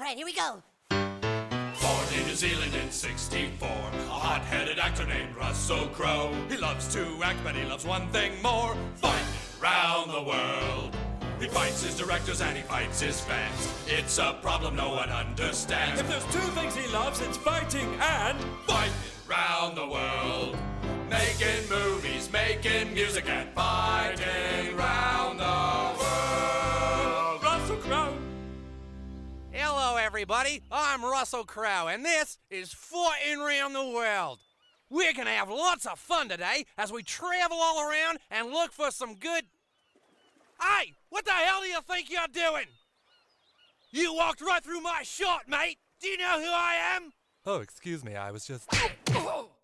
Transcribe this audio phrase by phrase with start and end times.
[0.00, 0.62] Right, here we go.
[0.90, 6.32] Born in New Zealand in 64, a hot-headed actor named Russell Crowe.
[6.48, 9.26] He loves to act, but he loves one thing more, fighting
[9.60, 10.96] round the world.
[11.40, 13.72] He fights his directors and he fights his fans.
[13.88, 16.00] It's a problem no one understands.
[16.00, 18.38] If there's two things he loves, it's fighting and
[18.68, 18.92] Fighting
[19.28, 20.56] round the world.
[21.10, 25.17] Making movies, making music, and fighting round
[30.18, 30.60] everybody.
[30.72, 34.40] I'm Russell Crowe, and this is Fighting Round the World.
[34.90, 38.90] We're gonna have lots of fun today as we travel all around and look for
[38.90, 39.44] some good.
[40.60, 42.64] Hey, what the hell do you think you're doing?
[43.92, 45.78] You walked right through my shot, mate.
[46.00, 47.12] Do you know who I am?
[47.46, 48.16] Oh, excuse me.
[48.16, 48.68] I was just.
[48.70, 49.54] Goddamn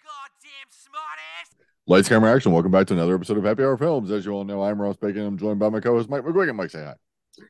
[0.70, 1.64] smartass.
[1.88, 2.52] Lights, camera, action.
[2.52, 4.12] Welcome back to another episode of Happy Hour Films.
[4.12, 5.26] As you all know, I'm Ross Bacon.
[5.26, 6.54] I'm joined by my co-host Mike McGuigan.
[6.54, 6.94] Mike, say hi.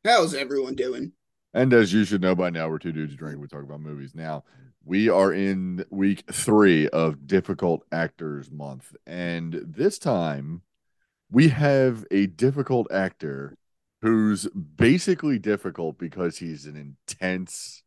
[0.07, 1.13] How's everyone doing?
[1.55, 3.41] And as you should know by now, we're two dudes drinking.
[3.41, 4.13] We talk about movies.
[4.13, 4.43] Now,
[4.85, 8.97] we are in week three of Difficult Actors Month.
[9.07, 10.63] And this time,
[11.31, 13.57] we have a difficult actor
[14.03, 17.85] who's basically difficult because he's an intense,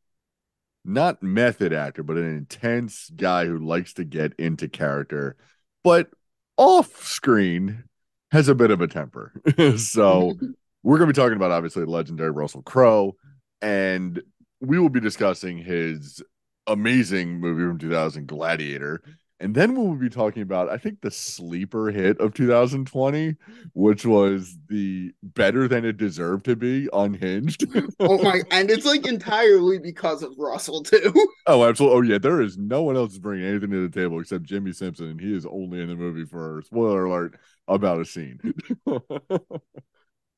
[0.85, 5.35] not method actor, but an intense guy who likes to get into character,
[5.83, 6.09] but
[6.55, 7.83] off screen
[8.31, 9.33] has a bit of a temper.
[9.77, 10.33] so,
[10.83, 13.17] we're going to be talking about obviously legendary Russell Crowe
[13.61, 14.21] and
[14.61, 16.21] we will be discussing his
[16.67, 19.01] amazing movie from 2000 gladiator
[19.39, 23.35] and then we'll be talking about i think the sleeper hit of 2020
[23.73, 27.65] which was the better than it deserved to be unhinged
[27.99, 28.41] Oh my!
[28.51, 31.13] And it's like entirely because of Russell too.
[31.45, 34.43] oh absolutely oh yeah there is no one else bringing anything to the table except
[34.43, 38.39] jimmy simpson and he is only in the movie for spoiler alert about a scene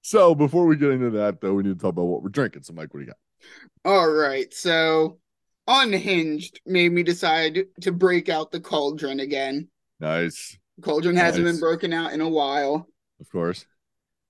[0.10, 2.64] so before we get into that though we need to talk about what we're drinking.
[2.64, 3.18] So mike what do you got?
[3.86, 5.20] All right, so
[5.68, 9.68] Unhinged made me decide to break out the cauldron again.
[10.00, 10.58] nice.
[10.82, 12.88] Cauldron hasn't been broken out in a while,
[13.20, 13.66] of course.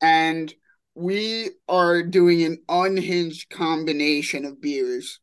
[0.01, 0.53] And
[0.95, 5.19] we are doing an unhinged combination of beers.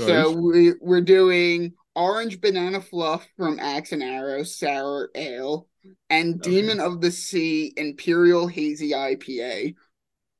[0.00, 0.34] So Nice.
[0.34, 5.66] we we're doing orange banana fluff from Axe and Arrow sour ale
[6.08, 6.50] and Okay.
[6.50, 9.74] Demon of the Sea Imperial Hazy IPA.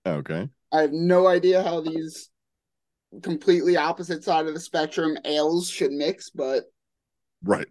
[0.06, 2.30] okay I have no idea how these
[3.22, 6.64] completely opposite side of the spectrum ales should mix, but
[7.42, 7.66] Right.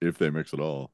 [0.00, 0.92] If they mix at all.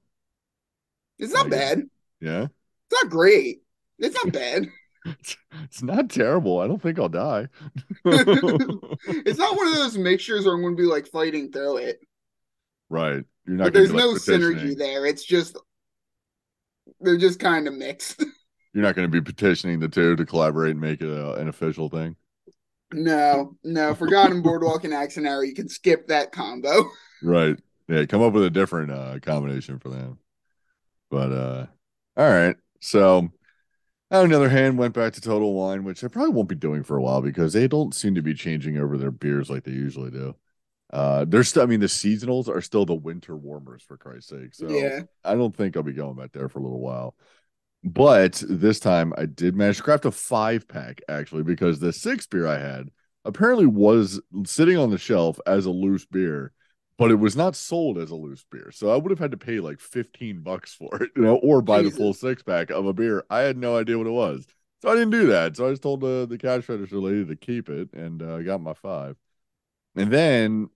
[1.18, 1.82] it's not bad.
[2.20, 2.44] Yeah.
[2.90, 3.62] It's not great.
[3.98, 4.68] It's not bad.
[5.04, 6.58] It's, it's not terrible.
[6.60, 7.48] I don't think I'll die.
[8.04, 12.00] It's not one of those mixtures where I'm going to be like fighting through it.
[12.90, 13.24] right.
[13.46, 15.06] You're not But there's like, no synergy there.
[15.06, 15.56] It's just
[17.00, 18.22] they're just kind of mixed.
[18.74, 21.48] You're not going to be petitioning the two to collaborate and make it a, an
[21.48, 22.16] official thing.
[22.92, 23.94] no, no.
[23.94, 26.84] Forgotten Boardwalk and and Arrow, you can skip that combo.
[27.22, 27.56] Right.
[27.88, 28.04] Yeah.
[28.04, 30.18] Come up with a different uh, combination for them.
[31.10, 31.66] But uh
[32.16, 32.56] all right.
[32.80, 33.28] So
[34.10, 36.82] on the other hand, went back to Total Wine, which I probably won't be doing
[36.82, 39.72] for a while because they don't seem to be changing over their beers like they
[39.72, 40.34] usually do.
[40.90, 44.54] Uh, they're still, I mean, the seasonals are still the winter warmers for Christ's sake.
[44.54, 45.02] So yeah.
[45.22, 47.14] I don't think I'll be going back there for a little while.
[47.84, 52.26] But this time I did manage to craft a five pack actually because the six
[52.26, 52.88] beer I had
[53.24, 56.52] apparently was sitting on the shelf as a loose beer,
[56.98, 58.70] but it was not sold as a loose beer.
[58.72, 61.62] So I would have had to pay like 15 bucks for it, you know, or
[61.62, 63.24] buy the full six pack of a beer.
[63.30, 64.46] I had no idea what it was.
[64.82, 65.56] So I didn't do that.
[65.56, 68.42] So I just told the, the cash register lady to keep it and uh, I
[68.42, 69.16] got my five.
[69.94, 70.70] And then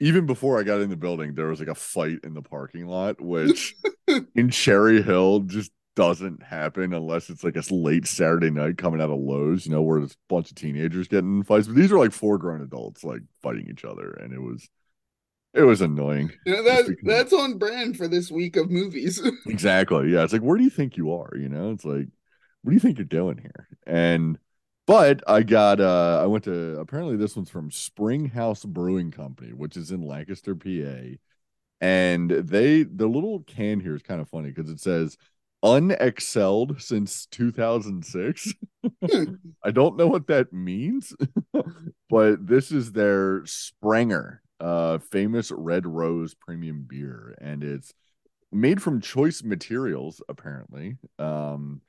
[0.00, 2.86] even before I got in the building, there was like a fight in the parking
[2.86, 3.76] lot, which
[4.34, 9.10] in Cherry Hill just doesn't happen unless it's like a late Saturday night coming out
[9.10, 11.66] of Lowe's, you know, where there's a bunch of teenagers getting in fights.
[11.66, 14.68] But these are like four grown adults like fighting each other, and it was
[15.54, 16.32] it was annoying.
[16.46, 19.20] You know, that, that's on brand for this week of movies.
[19.46, 20.12] Exactly.
[20.12, 20.24] Yeah.
[20.24, 21.34] It's like, where do you think you are?
[21.36, 22.06] You know, it's like,
[22.62, 23.68] what do you think you're doing here?
[23.86, 24.38] And
[24.86, 29.76] but I got uh I went to apparently this one's from Springhouse Brewing Company, which
[29.76, 31.16] is in Lancaster, PA.
[31.80, 35.16] And they the little can here is kind of funny because it says
[35.64, 38.52] unexcelled since 2006.
[39.64, 41.14] I don't know what that means,
[42.08, 47.94] but this is their Sprenger, uh, famous red rose premium beer, and it's
[48.52, 50.98] made from choice materials, apparently.
[51.18, 51.82] Um,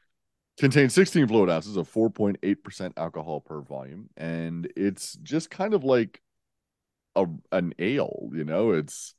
[0.59, 6.21] contains 16 fluid ounces of 4.8% alcohol per volume, and it's just kind of like
[7.15, 9.15] a an ale, you know, it's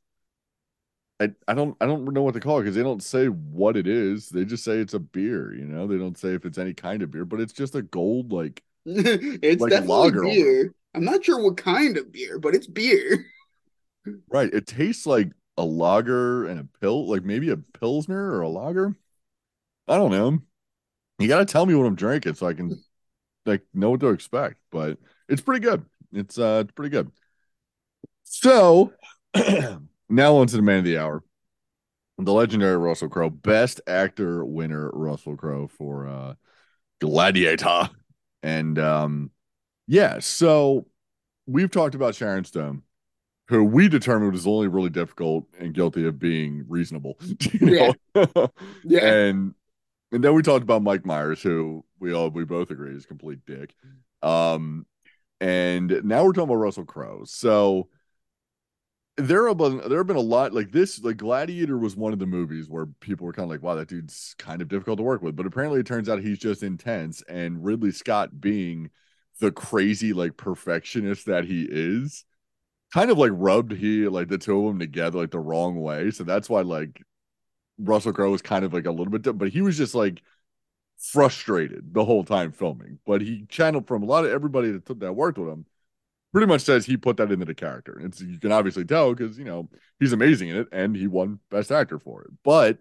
[1.19, 3.77] I, I don't I don't know what to call it because they don't say what
[3.77, 4.29] it is.
[4.29, 5.87] They just say it's a beer, you know.
[5.87, 8.63] They don't say if it's any kind of beer, but it's just a gold like
[8.85, 10.73] it's Like definitely lager beer.
[10.93, 13.25] I'm not sure what kind of beer, but it's beer.
[14.29, 14.51] Right.
[14.53, 18.95] It tastes like a lager and a pill, like maybe a pilsner or a lager.
[19.87, 20.39] I don't know.
[21.19, 22.83] You got to tell me what I'm drinking so I can
[23.45, 24.57] like know what to expect.
[24.71, 24.97] But
[25.29, 25.85] it's pretty good.
[26.13, 27.11] It's uh, it's pretty good.
[28.23, 28.93] So
[30.09, 31.23] now on to the man of the hour,
[32.17, 36.33] the legendary Russell Crowe, best actor winner Russell Crowe for uh,
[36.99, 37.89] Gladiator,
[38.43, 39.31] and um,
[39.87, 40.19] yeah.
[40.19, 40.87] So
[41.47, 42.83] we've talked about Sharon Stone
[43.51, 47.17] who we determined was only really difficult and guilty of being reasonable.
[47.51, 48.47] You know?
[48.85, 49.05] Yeah.
[49.05, 49.53] And
[50.13, 53.07] and then we talked about Mike Myers, who we all we both agree is a
[53.07, 53.75] complete dick.
[54.23, 54.85] Um
[55.41, 57.23] and now we're talking about Russell Crowe.
[57.25, 57.89] So
[59.17, 62.19] there have been there have been a lot like this like gladiator was one of
[62.19, 65.03] the movies where people were kind of like wow that dude's kind of difficult to
[65.03, 68.89] work with but apparently it turns out he's just intense and ridley scott being
[69.41, 72.23] the crazy like perfectionist that he is
[72.93, 76.11] kind of like rubbed he like the two of them together like the wrong way.
[76.11, 77.01] So that's why like
[77.77, 80.21] Russell Crowe was kind of like a little bit, but he was just like
[80.97, 82.99] frustrated the whole time filming.
[83.05, 85.65] But he channeled from a lot of everybody that that worked with him.
[86.31, 87.99] Pretty much says he put that into the character.
[87.99, 91.39] It's you can obviously tell because you know he's amazing in it, and he won
[91.49, 92.31] Best Actor for it.
[92.43, 92.77] But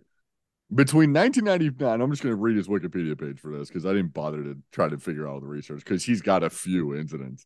[0.72, 4.14] between 1999, I'm just going to read his Wikipedia page for this because I didn't
[4.14, 7.44] bother to try to figure out the research because he's got a few incidents.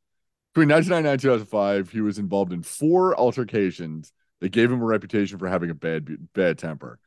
[0.54, 5.36] Between 1999 and 2005, he was involved in four altercations that gave him a reputation
[5.36, 7.00] for having a bad bad temper.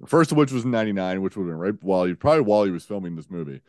[0.00, 2.42] The first of which was in 99, which would have been right while he probably
[2.42, 3.60] while he was filming this movie.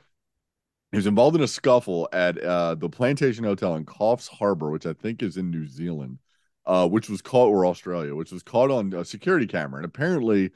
[0.92, 4.88] He was involved in a scuffle at uh, the Plantation Hotel in Coffs Harbour, which
[4.88, 6.18] I think is in New Zealand,
[6.66, 9.78] uh, which was caught or Australia, which was caught on a security camera.
[9.78, 10.50] And apparently,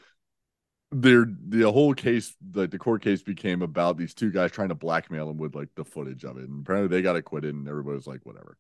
[0.94, 4.76] there the whole case, like the court case, became about these two guys trying to
[4.76, 6.48] blackmail him with like the footage of it.
[6.48, 8.58] And apparently, they got acquitted, and everybody was like, whatever.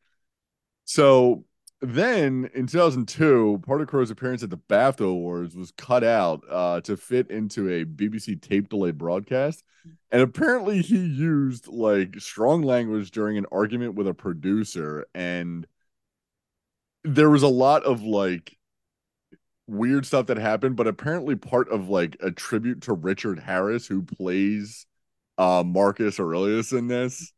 [0.85, 1.45] So
[1.81, 6.81] then in 2002, part of Crowe's appearance at the BAFTA Awards was cut out uh,
[6.81, 9.63] to fit into a BBC tape delay broadcast.
[10.12, 15.06] And apparently, he used like strong language during an argument with a producer.
[15.13, 15.68] And
[17.03, 18.57] there was a lot of like
[19.73, 24.03] weird stuff that happened, but apparently, part of like a tribute to Richard Harris, who
[24.03, 24.85] plays
[25.37, 27.33] uh, Marcus Aurelius in this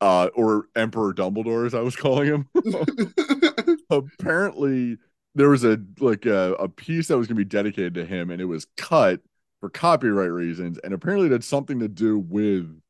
[0.00, 2.48] uh, or Emperor Dumbledore, as I was calling him.
[3.90, 4.98] Apparently,
[5.34, 8.30] there was a like a, a piece that was going to be dedicated to him,
[8.30, 9.20] and it was cut
[9.60, 10.78] for copyright reasons.
[10.82, 12.80] And apparently, that's something to do with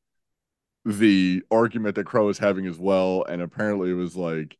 [0.84, 3.24] the argument that Crowe is having as well.
[3.28, 4.56] And apparently, it was like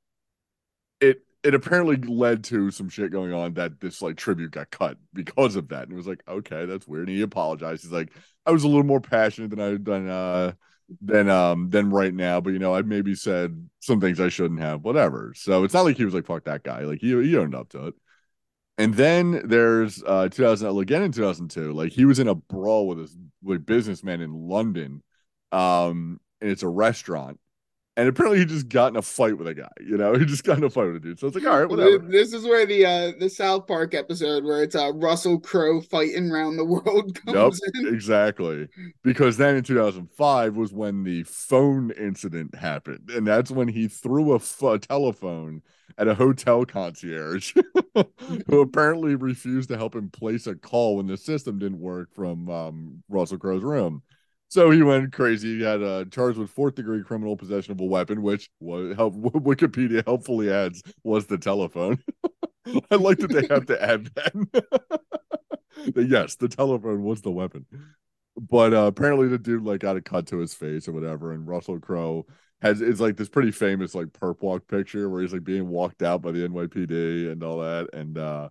[1.01, 4.99] it it apparently led to some shit going on that this like tribute got cut
[5.15, 5.85] because of that.
[5.85, 7.09] And it was like, okay, that's weird.
[7.09, 7.83] And he apologized.
[7.83, 8.11] He's like,
[8.45, 10.53] I was a little more passionate than I done uh
[11.01, 12.41] than um than right now.
[12.41, 15.33] But you know, I maybe said some things I shouldn't have, whatever.
[15.35, 16.81] So it's not like he was like fuck that guy.
[16.81, 17.95] Like he he owned up to it.
[18.77, 22.99] And then there's uh 2000 again in 2002, like he was in a brawl with
[22.99, 25.03] this like businessman in London.
[25.53, 27.41] Um, and it's a restaurant
[27.97, 29.71] and apparently he just got in a fight with a guy.
[29.81, 31.19] You know, he just got in a fight with a dude.
[31.19, 31.99] So it's like, all right, whatever.
[31.99, 36.31] This is where the uh the South Park episode where it's uh Russell Crowe fighting
[36.31, 37.95] around the world comes yep, in.
[37.95, 38.69] exactly.
[39.03, 44.33] Because then in 2005 was when the phone incident happened, and that's when he threw
[44.33, 45.63] a, f- a telephone
[45.99, 47.55] at a hotel concierge
[48.47, 52.49] who apparently refused to help him place a call when the system didn't work from
[52.49, 54.03] um, Russell Crowe's room.
[54.51, 55.59] So he went crazy.
[55.59, 59.15] He had uh, charged with fourth degree criminal possession of a weapon, which was help
[59.17, 62.03] Wikipedia helpfully adds was the telephone.
[62.91, 64.33] I like that they have to add that.
[65.95, 67.65] that yes, the telephone was the weapon.
[68.37, 71.47] But uh, apparently the dude like got a cut to his face or whatever, and
[71.47, 72.27] Russell Crowe
[72.61, 76.03] has is like this pretty famous like perp walk picture where he's like being walked
[76.03, 78.49] out by the NYPD and all that, and uh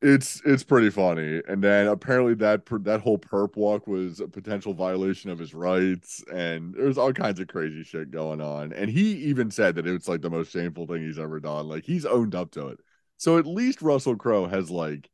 [0.00, 1.42] it's it's pretty funny.
[1.48, 6.22] And then apparently that that whole perp walk was a potential violation of his rights
[6.32, 8.72] and there's all kinds of crazy shit going on.
[8.72, 11.68] And he even said that it's like the most shameful thing he's ever done.
[11.68, 12.80] Like he's owned up to it.
[13.16, 15.10] So at least russell crowe has like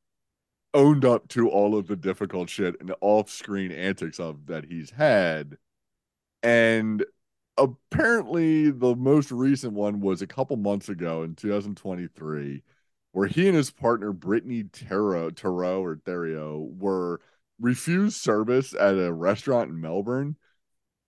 [0.74, 5.56] owned up to all of the difficult shit and off-screen antics of that he's had.
[6.42, 7.04] And
[7.56, 12.62] apparently the most recent one was a couple months ago in 2023
[13.14, 17.20] where he and his partner Brittany Terro, Terro or Therio were
[17.60, 20.34] refused service at a restaurant in Melbourne,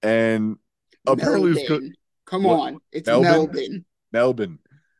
[0.03, 0.57] and
[1.05, 1.95] apparently, Melbourne.
[2.25, 3.33] come what, on, it's Melbourne.
[3.33, 3.85] Melbourne.
[4.13, 4.59] Melbourne.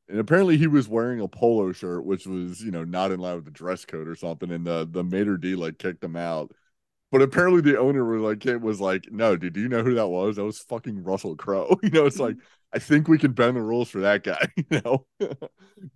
[0.09, 3.37] And apparently he was wearing a polo shirt, which was, you know, not in line
[3.37, 4.51] with the dress code or something.
[4.51, 6.51] And the the maitre d like kicked him out.
[7.13, 9.95] But apparently the owner was like, it was like, no, dude, do you know who
[9.95, 10.37] that was?
[10.37, 11.79] That was fucking Russell Crowe.
[11.85, 12.37] you know, it's like
[12.77, 15.07] I think we can bend the rules for that guy, you know.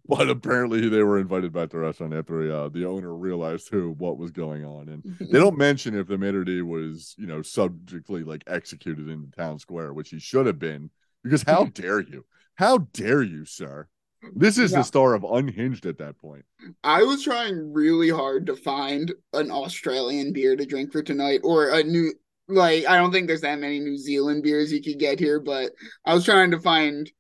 [0.09, 3.91] but apparently they were invited back to the restaurant after uh, the owner realized who
[3.99, 7.43] what was going on, and they don't mention if the maitre d was you know
[7.43, 10.89] subjectly like executed in the town square, which he should have been,
[11.23, 12.25] because how dare you?
[12.55, 13.87] How dare you, sir?
[14.35, 14.79] This is Yeah.
[14.79, 16.47] the star of Unhinged at that point.
[16.83, 21.69] I was trying really hard to find an Australian beer to drink for tonight, or
[21.69, 22.15] a new
[22.51, 25.73] like I don't think there's that many New Zealand beers you could get here, but
[26.05, 27.11] I was trying to find.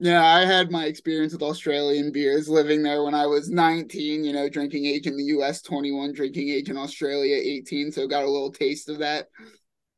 [0.00, 4.32] Yeah, I had my experience with Australian beers living there when I was 19, you
[4.32, 8.30] know, drinking age in the US, 21, drinking age in Australia, 18, so got a
[8.30, 9.28] little taste of that.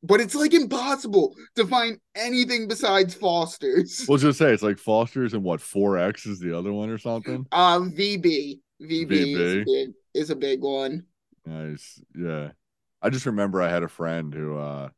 [0.03, 4.05] But it's like impossible to find anything besides Foster's.
[4.07, 6.99] We'll just say it's like Foster's and what four X is the other one or
[6.99, 7.47] something.
[7.51, 11.05] Um, VB, VB, Is, a big, is a big one.
[11.47, 12.01] Nice.
[12.15, 12.51] Yeah.
[13.03, 14.91] I just remember I had a friend who uh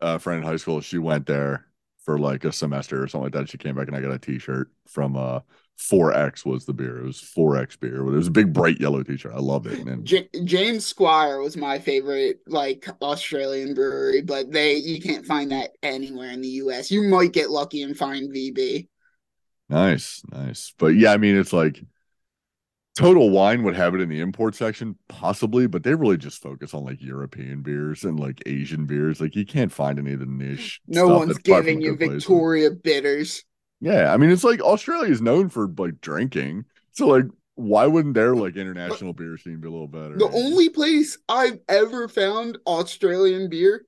[0.00, 1.66] a friend in high school, she went there
[2.04, 3.48] for like a semester or something like that.
[3.48, 5.40] She came back and I got a t-shirt from uh
[5.78, 6.98] 4X was the beer.
[7.00, 7.96] It was 4X beer.
[7.96, 9.32] It was a big bright yellow t-shirt.
[9.34, 9.80] I loved it.
[9.80, 15.50] And J- James Squire was my favorite, like Australian brewery, but they you can't find
[15.52, 16.90] that anywhere in the U.S.
[16.90, 18.88] You might get lucky and find VB.
[19.68, 20.72] nice, nice.
[20.78, 21.82] But yeah, I mean it's like
[22.96, 26.74] Total Wine would have it in the import section, possibly, but they really just focus
[26.74, 29.20] on like European beers and like Asian beers.
[29.20, 30.80] Like you can't find any of the niche.
[30.86, 32.24] No one's giving you other places.
[32.24, 33.44] Victoria bitters.
[33.80, 36.66] Yeah, I mean it's like Australia is known for like drinking.
[36.92, 37.24] So like
[37.56, 40.16] why wouldn't their like international beer scene be a little better?
[40.16, 43.84] The only place I've ever found Australian beer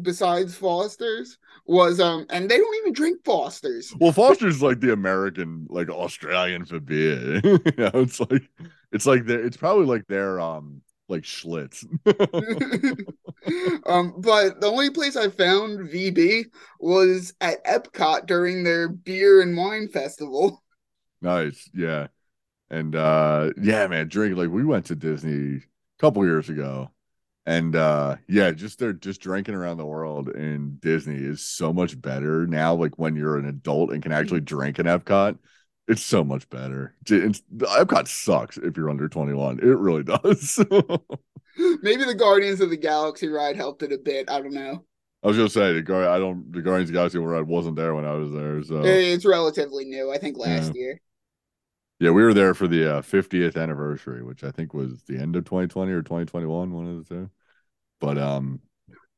[0.00, 3.94] besides Foster's was um, and they don't even drink Foster's.
[3.98, 7.40] Well, Foster's like the American, like Australian for beer.
[7.44, 8.48] you know, it's like
[8.92, 11.84] it's like their it's probably like their um like Schlitz.
[13.86, 16.46] um, but the only place I found VB
[16.78, 20.62] was at Epcot during their beer and wine festival.
[21.20, 22.08] nice, yeah.
[22.70, 26.90] And uh yeah, man, drink like we went to Disney a couple years ago.
[27.46, 32.00] And uh yeah, just they're just drinking around the world in Disney is so much
[32.00, 32.74] better now.
[32.74, 35.38] Like when you're an adult and can actually drink in Epcot,
[35.88, 36.94] it's so much better.
[37.08, 39.58] It's, Epcot sucks if you're under 21.
[39.58, 40.58] It really does.
[41.82, 44.30] Maybe the Guardians of the Galaxy ride helped it a bit.
[44.30, 44.84] I don't know.
[45.22, 47.76] I was gonna say the Guar- I don't the Guardians of the Galaxy ride wasn't
[47.76, 48.62] there when I was there.
[48.62, 50.12] So It's relatively new.
[50.12, 51.00] I think last year.
[52.00, 55.36] Yeah, we were there for the uh, 50th anniversary, which I think was the end
[55.36, 57.30] of 2020 or 2021, one of the two.
[58.00, 58.60] But um,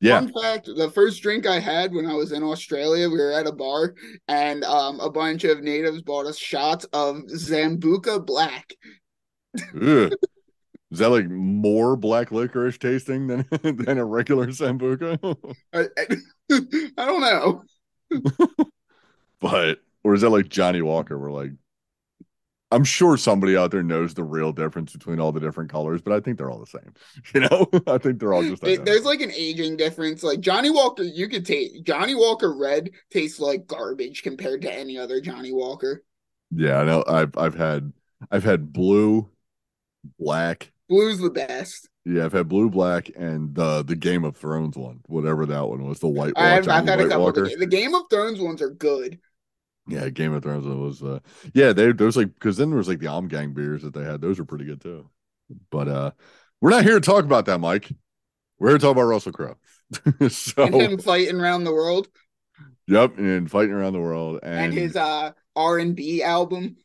[0.00, 3.30] yeah, Fun fact: the first drink I had when I was in Australia, we were
[3.30, 3.94] at a bar,
[4.26, 8.74] and um, a bunch of natives bought us shots of Zambuca Black.
[9.80, 10.12] Ugh.
[10.90, 15.18] is that like more black licorice tasting than than a regular sambuca?
[15.72, 15.86] I,
[16.50, 17.62] I don't know.
[19.40, 21.16] but or is that like Johnnie Walker?
[21.16, 21.52] We're like,
[22.73, 26.12] I'm sure somebody out there knows the real difference between all the different colors, but
[26.12, 26.93] I think they're all the same.
[27.35, 28.62] You know, I think they're all just.
[28.62, 30.23] There- There's like an aging difference.
[30.23, 34.99] Like Johnnie Walker, you could taste Johnnie Walker Red tastes like garbage compared to any
[34.99, 36.02] other Johnnie Walker.
[36.50, 37.05] Yeah, I know.
[37.07, 37.93] I've I've had
[38.31, 39.31] I've had blue,
[40.19, 40.73] black.
[40.88, 41.88] Blue's the best.
[42.05, 45.85] Yeah, I've had blue, black, and the the Game of Thrones one, whatever that one
[45.87, 47.25] was, the White I've, I've had a couple.
[47.25, 47.49] Walker.
[47.49, 49.21] the, the Game of Thrones ones are good.
[49.88, 51.02] Yeah, Game of Thrones was.
[51.02, 51.20] uh
[51.54, 54.20] Yeah, they those like because then there was like the Ommegang beers that they had.
[54.20, 55.08] Those were pretty good too.
[55.70, 56.10] But uh
[56.60, 57.90] we're not here to talk about that, Mike.
[58.58, 59.56] We're here to talk about Russell Crowe.
[60.28, 62.08] so And him fighting around the world
[62.86, 66.76] yep, and fighting around the world and, and his uh R and B album.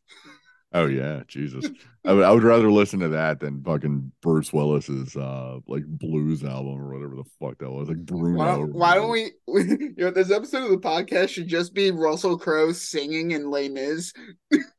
[0.73, 1.69] Oh yeah, Jesus.
[2.03, 6.43] I would, I would rather listen to that than fucking Bruce Willis's uh like blues
[6.43, 7.87] album or whatever the fuck that was.
[7.87, 8.37] Like Bruno.
[8.37, 11.91] Why don't, why don't we, you know, this episode of the podcast should just be
[11.91, 14.13] Russell Crowe singing in Les Mis.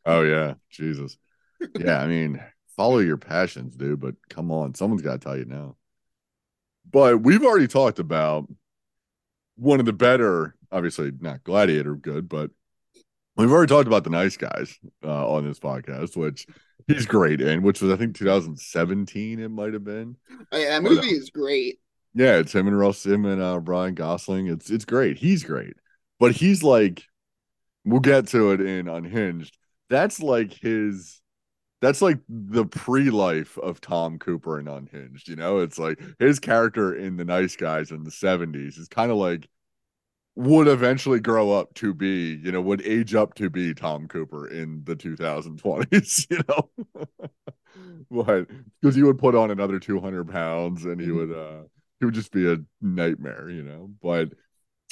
[0.04, 1.16] Oh yeah, Jesus.
[1.78, 2.40] Yeah, I mean,
[2.76, 5.76] follow your passions, dude, but come on, someone's gotta tell you now.
[6.90, 8.46] But we've already talked about
[9.56, 12.50] one of the better, obviously not Gladiator good, but
[13.38, 16.46] we've already talked about the nice guys uh, on this podcast, which
[16.86, 20.16] he's great in, which was I think 2017 it might have been.
[20.52, 21.78] Oh, yeah, that But, uh, movie is great.
[22.14, 24.48] Yeah, it's him and Russ, him and uh, Brian Gosling.
[24.48, 25.18] It's it's great.
[25.18, 25.74] He's great,
[26.18, 27.04] but he's like,
[27.84, 29.56] we'll get to it in Unhinged.
[29.88, 31.20] That's like his.
[31.80, 35.28] That's like the pre-life of Tom Cooper in Unhinged.
[35.28, 39.12] You know, it's like his character in The Nice Guys in the '70s is kind
[39.12, 39.48] of like
[40.38, 44.46] would eventually grow up to be, you know, would age up to be Tom Cooper
[44.46, 46.26] in the 2020s.
[46.30, 46.70] You know,
[48.10, 48.46] but
[48.80, 51.62] because he would put on another 200 pounds and he would uh
[51.98, 53.90] he would just be a nightmare, you know.
[54.00, 54.28] But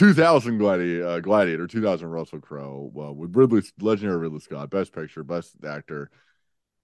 [0.00, 5.22] 2000 Gladiator, uh, Gladiator 2000 Russell Crowe uh, with Ridley, legendary Ridley Scott, Best Picture,
[5.22, 6.10] Best Actor,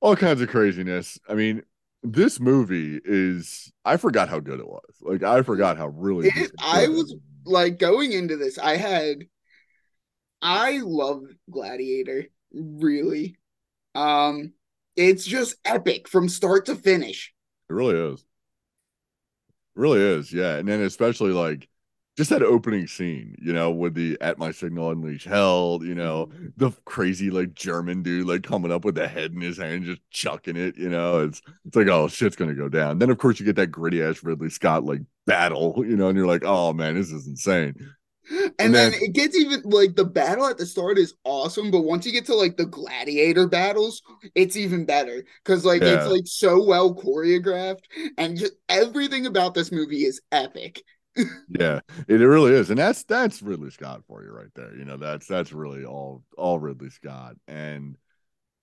[0.00, 1.19] all kinds of craziness.
[1.28, 1.62] I mean,
[2.04, 4.95] this movie is I forgot how good it was.
[5.00, 9.26] Like I forgot how really It- I was like going into this, I had
[10.40, 13.37] I love Gladiator, really.
[13.94, 14.52] Um
[14.96, 17.32] it's just epic from start to finish.
[17.70, 18.20] It really is.
[18.20, 20.56] It really is, yeah.
[20.56, 21.68] And then especially like
[22.16, 26.30] just that opening scene, you know, with the at my signal unleash hell, you know,
[26.58, 30.02] the crazy like German dude like coming up with the head in his hand, just
[30.11, 32.99] chucking it, you know, it's it's like, oh shit's gonna go down.
[32.99, 36.17] Then of course you get that gritty ass Ridley Scott like battle, you know, and
[36.17, 37.75] you're like, oh man, this is insane.
[38.31, 41.71] And, And then, then- it gets even like the battle at the start is awesome,
[41.71, 44.02] but once you get to like the gladiator battles,
[44.35, 45.97] it's even better because like Yeah.
[45.97, 47.85] it's like so well choreographed
[48.19, 50.83] and just everything about this movie is epic.
[51.49, 54.75] Yeah, it, it really is, and that's that's Ridley Scott for you right there.
[54.75, 57.97] You know, that's that's really all all Ridley Scott, and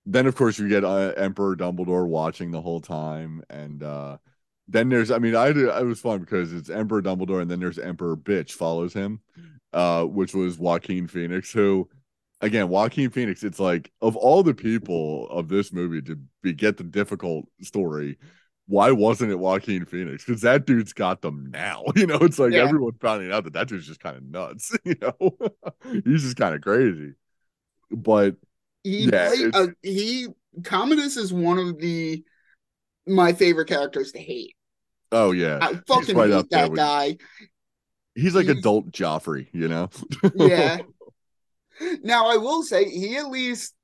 [0.06, 4.18] then of course you get uh, Emperor Dumbledore watching the whole time, and uh
[4.70, 7.60] then there's, I mean, I did, it was fun because it's Emperor Dumbledore, and then
[7.60, 9.20] there's Emperor Bitch follows him,
[9.72, 11.88] uh, which was Joaquin Phoenix, who.
[12.42, 16.78] Again, Joaquin Phoenix, it's like of all the people of this movie to be get
[16.78, 18.16] the difficult story,
[18.66, 20.24] why wasn't it Joaquin Phoenix?
[20.24, 21.84] Because that dude's got them now.
[21.96, 22.60] You know, it's like Yeah.
[22.64, 24.74] everyone finding out that that dude's just kind of nuts.
[24.86, 25.36] You know,
[26.06, 27.12] he's just kind of crazy.
[27.90, 28.36] But
[28.84, 30.28] He Yeah, play- it's- uh, he
[30.64, 32.24] Commodus is one of the
[33.06, 34.56] my favorite characters to hate.
[35.12, 37.16] Oh yeah, I fucking right hate that guy.
[38.14, 39.48] he's like he's- adult Joffrey.
[39.52, 39.90] You know,
[40.34, 40.78] Yeah.
[42.02, 43.74] now I will say he at least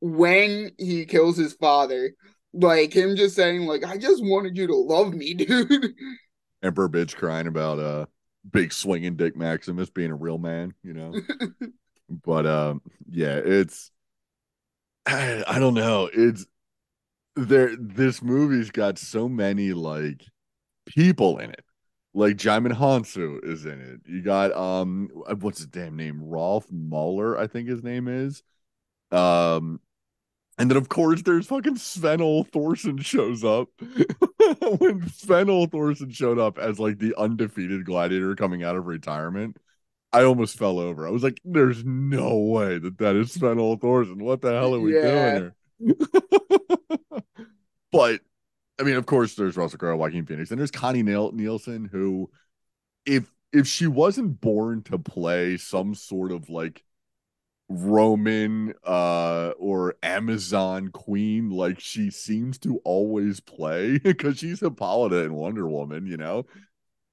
[0.00, 2.12] when he kills his father,
[2.52, 5.94] like him just saying like I just wanted you to love me, dude.
[6.62, 8.06] Emperor bitch crying about uh
[8.50, 10.74] big swinging Dick Maximus being a real man.
[10.82, 11.14] You know,
[12.24, 13.90] but um, yeah, it's
[15.06, 16.10] I, I don't know.
[16.12, 16.46] It's
[17.36, 17.74] there.
[17.78, 20.24] This movie's got so many like
[20.96, 21.64] people in it.
[22.12, 24.00] Like Djimon Hounsou is in it.
[24.04, 26.20] You got um, what's his damn name?
[26.22, 28.42] Rolf Mahler, I think his name is.
[29.12, 29.80] Um,
[30.58, 33.68] and then of course there's fucking Sven Thorsen shows up.
[33.80, 39.56] when Sven Thorsen showed up as like the undefeated gladiator coming out of retirement,
[40.12, 41.06] I almost fell over.
[41.06, 44.20] I was like, "There's no way that that is Sven Thorsen.
[44.22, 45.00] What the hell are we Yeah.
[45.02, 45.94] doing here?"
[47.92, 48.20] but
[48.80, 52.30] I mean, of course, there's Russell Crowe, Joaquin Phoenix, and there's Connie Niel- Nielsen, who,
[53.06, 56.84] if if she wasn't born to play some sort of like
[57.68, 65.34] Roman uh or Amazon queen like she seems to always play because she's Hippolyta in
[65.34, 66.46] Wonder Woman, you know,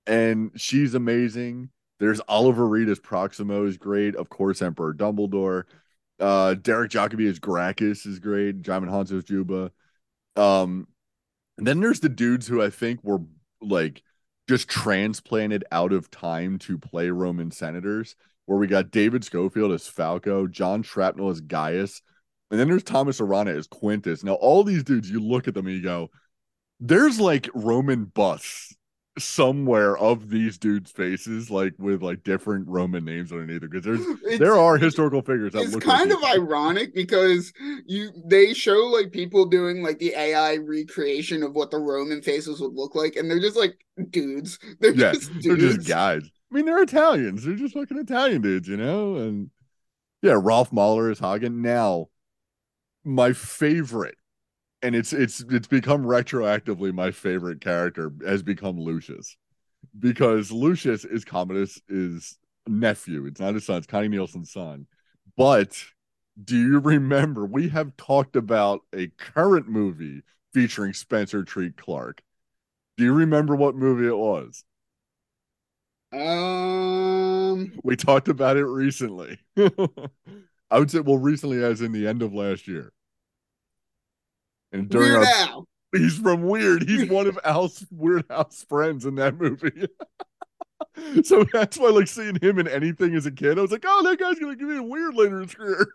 [0.08, 1.70] and she's amazing.
[2.00, 5.64] There's Oliver Reed as Proximo is great, of course, Emperor Dumbledore.
[6.20, 8.62] Uh, Derek Jacobi as Gracchus is great.
[8.62, 9.72] Djimon Hounsou as Juba.
[10.36, 10.88] Um,
[11.58, 13.22] and then there's the dudes who I think were
[13.62, 14.04] like
[14.48, 18.16] just transplanted out of time to play Roman senators,
[18.46, 22.02] where we got David Schofield as Falco, John Shrapnel as Gaius,
[22.50, 24.24] and then there's Thomas Arana as Quintus.
[24.24, 26.10] Now, all these dudes, you look at them and you go,
[26.80, 28.77] there's like Roman busts
[29.18, 34.08] somewhere of these dudes' faces, like with like different Roman names underneath it, because there's
[34.28, 37.52] It's- there are historical figures that it's look kind like of ironic because
[37.88, 42.62] you they show like people doing like the AI recreation of what the Roman faces
[42.62, 44.60] would look like, and they're just like dudes.
[44.80, 46.24] They're Yeah, just they're just guys.
[46.52, 47.44] I mean, they're Italians.
[47.44, 49.16] They're just fucking Italian dudes, you know?
[49.18, 49.50] And
[50.22, 51.62] yeah, Ralph Mahler is Hagen.
[51.62, 52.08] Now,
[53.04, 54.18] my favorite,
[54.82, 59.36] and it's it's it's become retroactively my favorite character has become Lucius.
[60.00, 62.38] Because Lucius is Commodus is
[62.68, 63.26] nephew.
[63.28, 64.88] It's not his son, it's Connie Nielsen's son.
[65.38, 65.78] But
[66.44, 72.22] do you remember we have talked about a current movie featuring Spencer Treat Clark?
[72.98, 74.64] Do you remember what movie it was?
[76.12, 79.40] Um, We talked about it recently.
[80.70, 82.92] I would say, well, recently, as in the end of last year.
[84.72, 85.68] And during Weird our, Al.
[85.94, 86.84] he's from Weird.
[86.84, 89.88] He's one of Al's Weird House friends in that movie.
[91.24, 94.04] so that's why, like, seeing him in anything as a kid, I was like, oh,
[94.04, 95.88] that guy's gonna give me a weird later in his career.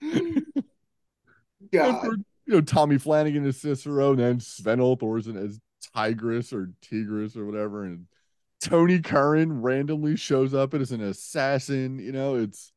[1.72, 2.04] God.
[2.46, 5.60] you know, Tommy Flanagan as Cicero, and then Sven Thorsen as
[5.94, 8.06] Tigress or Tigress or whatever, and
[8.60, 11.98] Tony Curran randomly shows up as an assassin.
[11.98, 12.72] You know, it's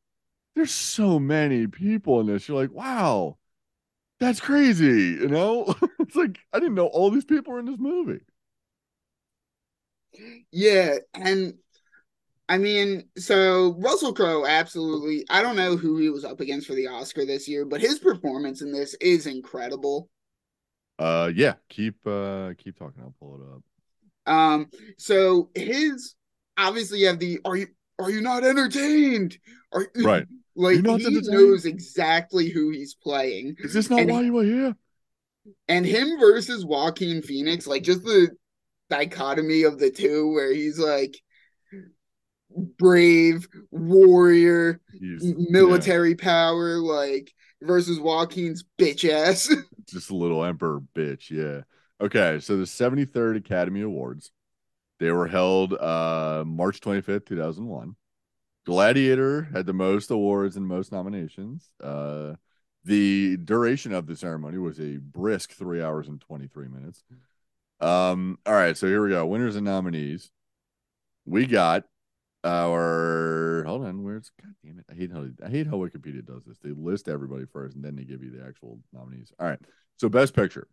[0.54, 2.48] there's so many people in this.
[2.48, 3.36] You're like, wow,
[4.20, 5.18] that's crazy.
[5.20, 8.20] You know, it's like I didn't know all these people were in this movie.
[10.50, 11.54] Yeah, and
[12.48, 15.24] I mean, so Russell Crowe absolutely.
[15.28, 17.98] I don't know who he was up against for the Oscar this year, but his
[17.98, 20.08] performance in this is incredible.
[20.98, 21.54] Uh, yeah.
[21.68, 23.02] Keep uh keep talking.
[23.02, 24.34] I'll pull it up.
[24.34, 26.14] Um, so his
[26.56, 29.38] obviously you have the are you are you not entertained?
[29.72, 30.26] Are Right.
[30.58, 33.54] Like not he knows exactly who he's playing.
[33.58, 34.76] Is this not And- why you were here?
[35.66, 38.28] And him versus Joaquin Phoenix, like just the
[38.90, 41.16] dichotomy of the two, where he's like
[42.78, 49.54] brave warrior, He's military power, like versus Joaquin's bitch ass.
[49.88, 51.30] just a little emperor bitch.
[51.30, 51.62] Yeah.
[52.04, 52.40] Okay.
[52.40, 54.30] So the 73rd Academy Awards,
[54.98, 57.94] they were held uh March 25th, 2001.
[58.68, 61.70] Gladiator had the most awards and most nominations.
[61.82, 62.34] Uh,
[62.84, 67.02] the duration of the ceremony was a brisk three hours and 23 minutes.
[67.80, 69.24] Um, all right, so here we go.
[69.24, 70.30] Winners and nominees.
[71.24, 71.84] We got
[72.44, 74.84] our hold on, where's god damn it.
[74.90, 76.58] I hate how I hate how Wikipedia does this.
[76.62, 79.32] They list everybody first and then they give you the actual nominees.
[79.40, 79.60] All right.
[79.96, 80.68] So best picture.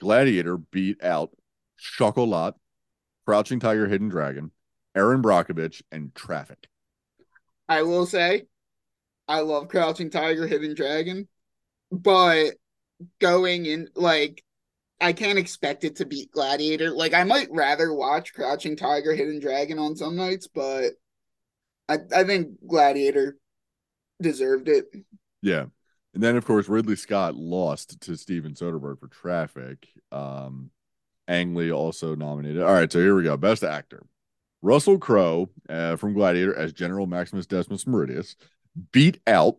[0.00, 1.30] Gladiator beat out
[1.78, 2.56] Chocolat,
[3.26, 4.50] Crouching Tiger, Hidden Dragon,
[4.96, 6.66] Erin Brockovich, and Traffic.
[7.68, 8.44] I will say,
[9.26, 11.28] I love Crouching Tiger, Hidden Dragon,
[11.90, 12.52] but
[13.20, 14.42] going in like
[15.00, 16.90] I can't expect it to beat Gladiator.
[16.90, 20.92] Like I might rather watch Crouching Tiger, Hidden Dragon on some nights, but
[21.88, 23.36] I I think Gladiator
[24.20, 24.86] deserved it.
[25.42, 25.66] Yeah.
[26.14, 29.88] And then of course Ridley Scott lost to Steven Soderbergh for Traffic.
[30.10, 30.70] Um
[31.28, 32.62] Ang Lee also nominated.
[32.62, 33.36] All right, so here we go.
[33.36, 34.02] Best actor.
[34.62, 38.34] Russell Crowe uh, from Gladiator as General Maximus Decimus Meridius
[38.92, 39.56] beat out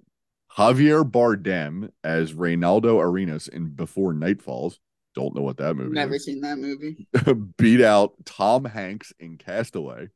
[0.58, 4.80] Javier Bardem as Reinaldo Arenas in Before Night Falls.
[5.16, 6.26] Don't know what that movie Never is.
[6.26, 7.08] seen that movie.
[7.58, 10.10] beat out Tom Hanks in Castaway,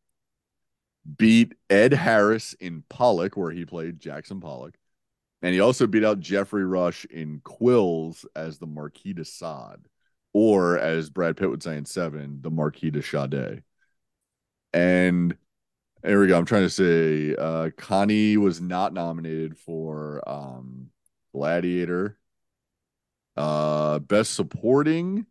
[1.17, 4.76] beat Ed Harris in Pollock, where he played Jackson Pollock,
[5.41, 9.88] and he also beat out Geoffrey Rush in Quills as the Marquis de Sade,
[10.32, 13.63] or as Brad Pitt would say in Seven, the Marquis de Sade.
[14.74, 15.38] And
[16.02, 16.38] there we go.
[16.38, 20.90] I'm trying to say uh Connie was not nominated for um
[21.34, 22.18] Gladiator.
[23.36, 25.26] Uh best supporting.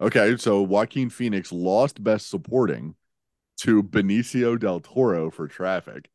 [0.00, 2.96] Okay, so Joaquin Phoenix lost best supporting
[3.58, 6.10] to Benicio del Toro for Traffic.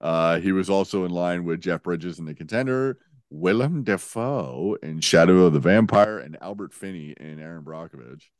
[0.00, 2.98] Uh he was also in line with Jeff Bridges in The Contender,
[3.30, 8.30] Willem Dafoe in Shadow of the Vampire, and Albert Finney in Erin Brockovich.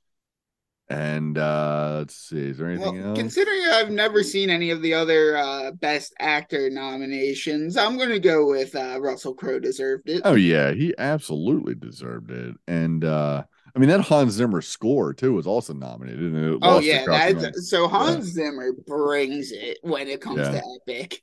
[0.88, 3.18] And uh let's see, is there anything Well, else?
[3.18, 8.20] considering I've never seen any of the other uh, Best Actor nominations, I'm going to
[8.20, 10.20] go with uh, Russell Crowe deserved it.
[10.25, 12.57] Oh yeah, he absolutely deserved it.
[12.68, 13.44] And uh
[13.75, 16.20] I mean that Hans Zimmer score too was also nominated.
[16.35, 20.51] And it Oh yeah, that's so Hans Zimmer brings it when it comes Yeah.
[20.51, 21.23] to epic.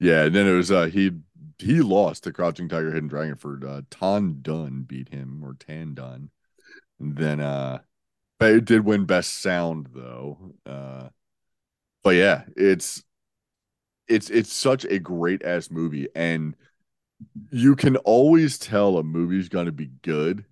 [0.00, 0.24] yeah.
[0.24, 1.10] And then it was uh he
[1.58, 5.94] he lost to Crouching Tiger, Hidden Dragon for uh, Tan Dun beat him or Tan
[5.94, 6.30] Dun.
[7.00, 7.80] And then uh
[8.50, 10.54] it did win best sound though.
[10.66, 11.08] Uh
[12.02, 13.02] but yeah, it's
[14.08, 16.56] it's it's such a great ass movie and
[17.50, 20.44] you can always tell a movie's going to be good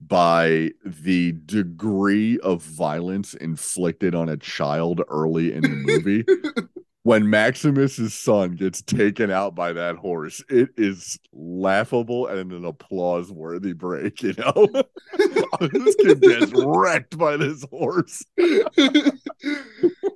[0.00, 6.24] by the degree of violence inflicted on a child early in the movie.
[7.06, 13.30] when Maximus's son gets taken out by that horse, it is laughable and an applause
[13.30, 14.66] worthy break, you know?
[15.60, 18.24] this kid gets wrecked by this horse.
[18.36, 19.12] you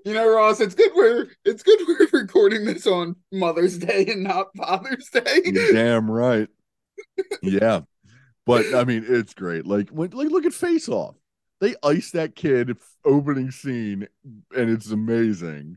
[0.05, 4.49] know, Ross, it's good we're it's good we're recording this on Mother's Day and not
[4.57, 5.43] Father's Day.
[5.45, 6.49] You're damn right.
[7.41, 7.83] Yeah.
[8.47, 9.65] But I mean, it's great.
[9.65, 11.15] Like, when, like look at Face Off.
[11.61, 14.09] They ice that kid opening scene,
[14.57, 15.77] and it's amazing.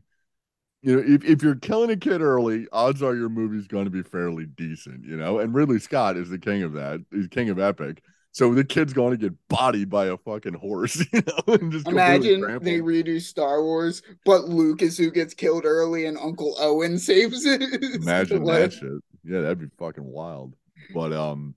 [0.84, 3.90] You know, if, if you're killing a kid early, odds are your movie's going to
[3.90, 5.38] be fairly decent, you know?
[5.38, 7.02] And Ridley Scott is the king of that.
[7.10, 8.02] He's king of epic.
[8.32, 11.54] So the kid's going to get bodied by a fucking horse, you know?
[11.54, 16.18] And just Imagine they redo Star Wars, but Luke is who gets killed early and
[16.18, 17.62] Uncle Owen saves it.
[18.02, 19.02] Imagine Like, that shit.
[19.24, 20.54] Yeah, that'd be fucking wild.
[20.92, 21.54] But um,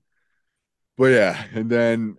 [0.96, 2.16] but yeah, and then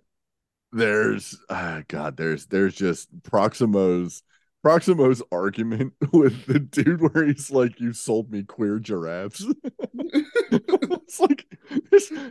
[0.70, 4.22] there's ah, God, there's there's just Proximo's
[4.64, 9.44] Proximo's argument with the dude where he's like, "You sold me queer giraffes."
[10.50, 11.46] it's like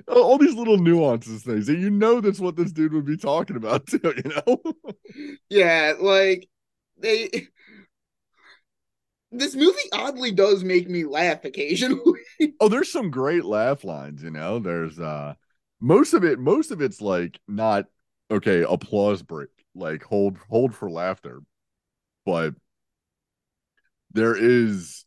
[0.07, 3.55] all these little nuances things, that you know that's what this dude would be talking
[3.55, 3.99] about too.
[4.03, 4.61] You know?
[5.49, 6.47] Yeah, like
[6.97, 7.47] they
[9.31, 12.21] this movie oddly does make me laugh occasionally.
[12.59, 14.59] Oh, there's some great laugh lines, you know.
[14.59, 15.33] There's uh
[15.79, 17.85] most of it, most of it's like not
[18.31, 21.41] okay, applause break, like hold hold for laughter.
[22.29, 22.53] But
[24.11, 25.05] there is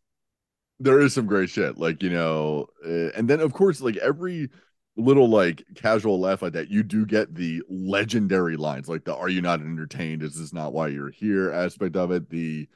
[0.80, 4.48] there is some great shit like you know uh, and then of course like every
[4.96, 9.28] little like casual laugh like that you do get the legendary lines like the are
[9.28, 10.22] you not entertained?
[10.22, 11.52] Is this not why you're here?
[11.52, 12.68] aspect of it the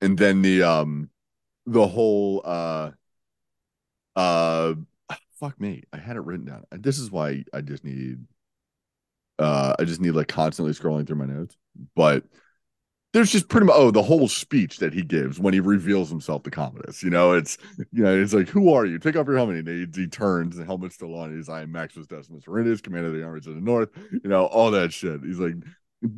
[0.00, 1.10] and then the um
[1.66, 2.90] the whole uh
[4.16, 4.74] uh
[5.38, 6.64] fuck me i had it written down.
[6.70, 8.24] This is why i just need
[9.38, 11.56] uh i just need like constantly scrolling through my notes
[11.94, 12.24] but
[13.16, 16.42] there's just pretty much oh the whole speech that he gives when he reveals himself
[16.42, 17.02] to Commodus.
[17.02, 17.56] You know, it's
[17.90, 18.98] you know, it's like, who are you?
[18.98, 19.66] Take off your helmet.
[19.66, 21.34] And he, he turns, the helmet's still on.
[21.34, 23.88] He's I am Maximus Decimus Meridius, commander of the armies of the north.
[24.12, 25.22] You know, all that shit.
[25.22, 25.54] He's like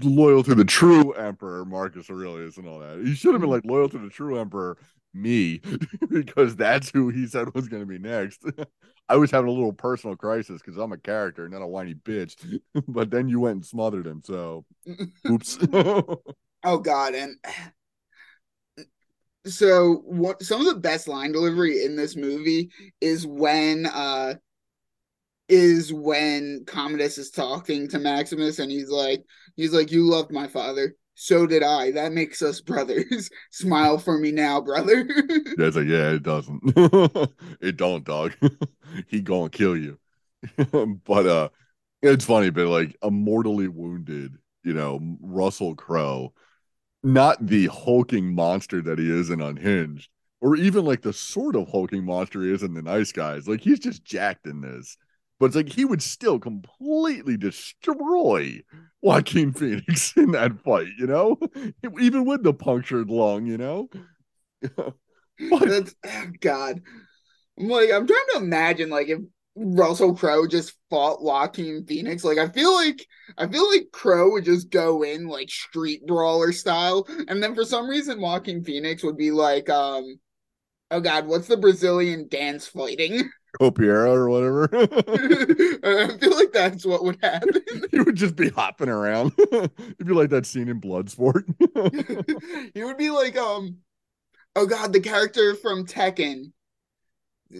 [0.02, 3.00] loyal to the true emperor Marcus Aurelius and all that.
[3.04, 4.76] He should have been like loyal to the true emperor
[5.14, 5.60] me
[6.10, 8.44] because that's who he said was going to be next.
[9.08, 12.60] I was having a little personal crisis because I'm a character, not a whiny bitch.
[12.88, 14.20] but then you went and smothered him.
[14.24, 14.64] So,
[15.30, 15.58] oops.
[16.64, 17.36] Oh God, and
[19.46, 20.42] so what?
[20.42, 24.34] Some of the best line delivery in this movie is when uh
[25.48, 29.24] is when Commodus is talking to Maximus and he's like
[29.56, 30.94] he's like you loved my father.
[31.14, 31.90] So did I.
[31.92, 33.28] That makes us brothers.
[33.50, 35.08] Smile for me now brother.
[35.58, 36.62] Yeah it's like yeah it doesn't.
[37.60, 38.34] It don't dog.
[39.08, 39.98] He gonna kill you.
[41.04, 41.48] But uh
[42.02, 46.32] it's funny but like a mortally wounded you know Russell Crowe
[47.02, 50.08] not the hulking monster that he is in Unhinged,
[50.40, 53.48] or even like the sort of hulking monster he is in the Nice Guys.
[53.48, 54.96] Like he's just jacked in this,
[55.38, 58.60] but it's like he would still completely destroy
[59.00, 60.88] Joaquin Phoenix in that fight.
[60.98, 61.36] You know,
[62.00, 63.46] even with the punctured lung.
[63.46, 63.88] You know,
[65.38, 66.82] That's, oh God.
[67.58, 69.20] I'm like, I'm trying to imagine like if
[69.58, 72.24] Russell Crowe just fought Joaquin Phoenix.
[72.24, 76.52] Like I feel like I feel like Crowe would just go in like street brawler
[76.52, 80.18] style, and then for some reason Joaquin Phoenix would be like, um,
[80.90, 83.28] oh god, what's the Brazilian dance fighting?
[83.60, 84.68] Capoeira or whatever.
[84.72, 87.62] I feel like that's what would happen.
[87.90, 89.32] he would just be hopping around.
[89.38, 91.44] It'd be like that scene in Bloodsport.
[92.74, 93.78] he would be like, um,
[94.54, 96.52] oh god, the character from Tekken.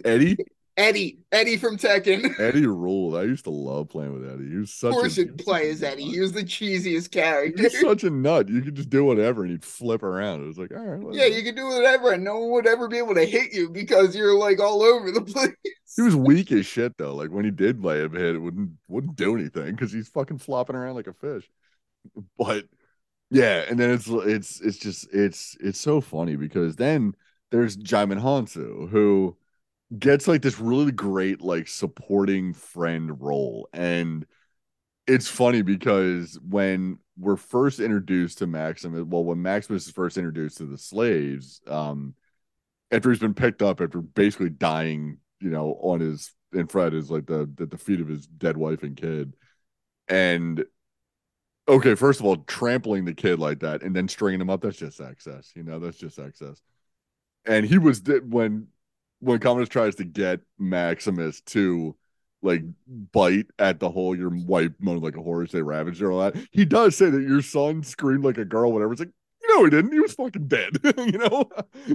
[0.05, 0.37] Eddie.
[0.79, 2.39] Eddie, Eddie from Tekken.
[2.39, 3.13] Eddie ruled.
[3.13, 4.49] I used to love playing with Eddie.
[4.49, 4.91] He was such.
[4.91, 6.05] Of course, a, he'd play as Eddie.
[6.05, 7.63] He was the cheesiest character.
[7.63, 8.47] He's such a nut.
[8.47, 10.41] You could just do whatever, and he'd flip around.
[10.41, 11.13] It was like, all right.
[11.13, 13.69] Yeah, you could do whatever, and no one would ever be able to hit you
[13.69, 15.51] because you're like all over the place.
[15.97, 17.13] He was weak as shit though.
[17.13, 20.37] Like when he did lay a hit, it wouldn't wouldn't do anything because he's fucking
[20.37, 21.49] flopping around like a fish.
[22.37, 22.67] But
[23.29, 27.15] yeah, and then it's it's it's just it's it's so funny because then
[27.51, 29.35] there's Djimon Hounsou who
[29.97, 34.25] gets like this really great like supporting friend role and
[35.09, 40.57] it's funny because when we're first introduced to Maximus, well, when Maximus is first introduced
[40.57, 42.13] to the slaves, um,
[42.91, 47.09] after he's been picked up after basically dying, you know, on his in front is
[47.09, 49.33] like the at the feet of his dead wife and kid,
[50.07, 50.63] and
[51.67, 55.01] okay, first of all, trampling the kid like that and then stringing him up—that's just
[55.01, 56.61] excess, you know, that's just excess.
[57.45, 58.67] And he was when
[59.19, 61.95] when Commodus tries to get Maximus to
[62.41, 62.63] like
[63.11, 66.35] bite at the whole your wife moaned like a horse, they ravaged her, all that.
[66.51, 68.93] He does say that your son screamed like a girl, whatever.
[68.93, 69.11] It's like,
[69.49, 69.91] no, he didn't.
[69.91, 70.77] He was fucking dead.
[70.97, 71.49] you know,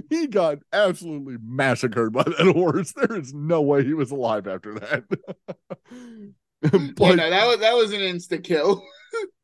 [0.09, 2.93] he got absolutely massacred by that horse.
[2.93, 5.03] There is no way he was alive after that.
[6.61, 8.83] but, you know, that was that was an insta kill.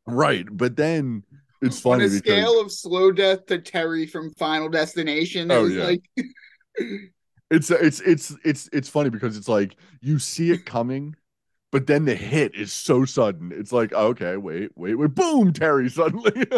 [0.07, 1.23] right, but then
[1.61, 2.03] it's funny.
[2.03, 5.73] On a because, scale of slow death to Terry from Final Destination, it Oh, was
[5.73, 5.83] yeah.
[5.83, 6.03] like
[7.51, 11.15] it's it's it's it's it's funny because it's like you see it coming
[11.71, 13.51] but then the hit is so sudden.
[13.53, 15.15] It's like okay wait wait wait.
[15.15, 16.45] Boom terry suddenly.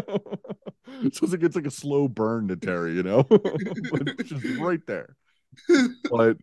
[0.86, 3.25] So it's like it's like a slow burn to terry you know?
[3.32, 5.15] It's just right there.
[6.12, 6.38] But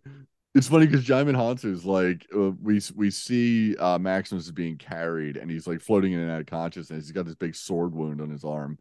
[0.54, 5.36] it's funny because Djimon is like uh, we we see uh, Maximus is being carried
[5.36, 7.04] and he's like floating in and out of consciousness.
[7.04, 8.78] He's got this big sword wound on his arm,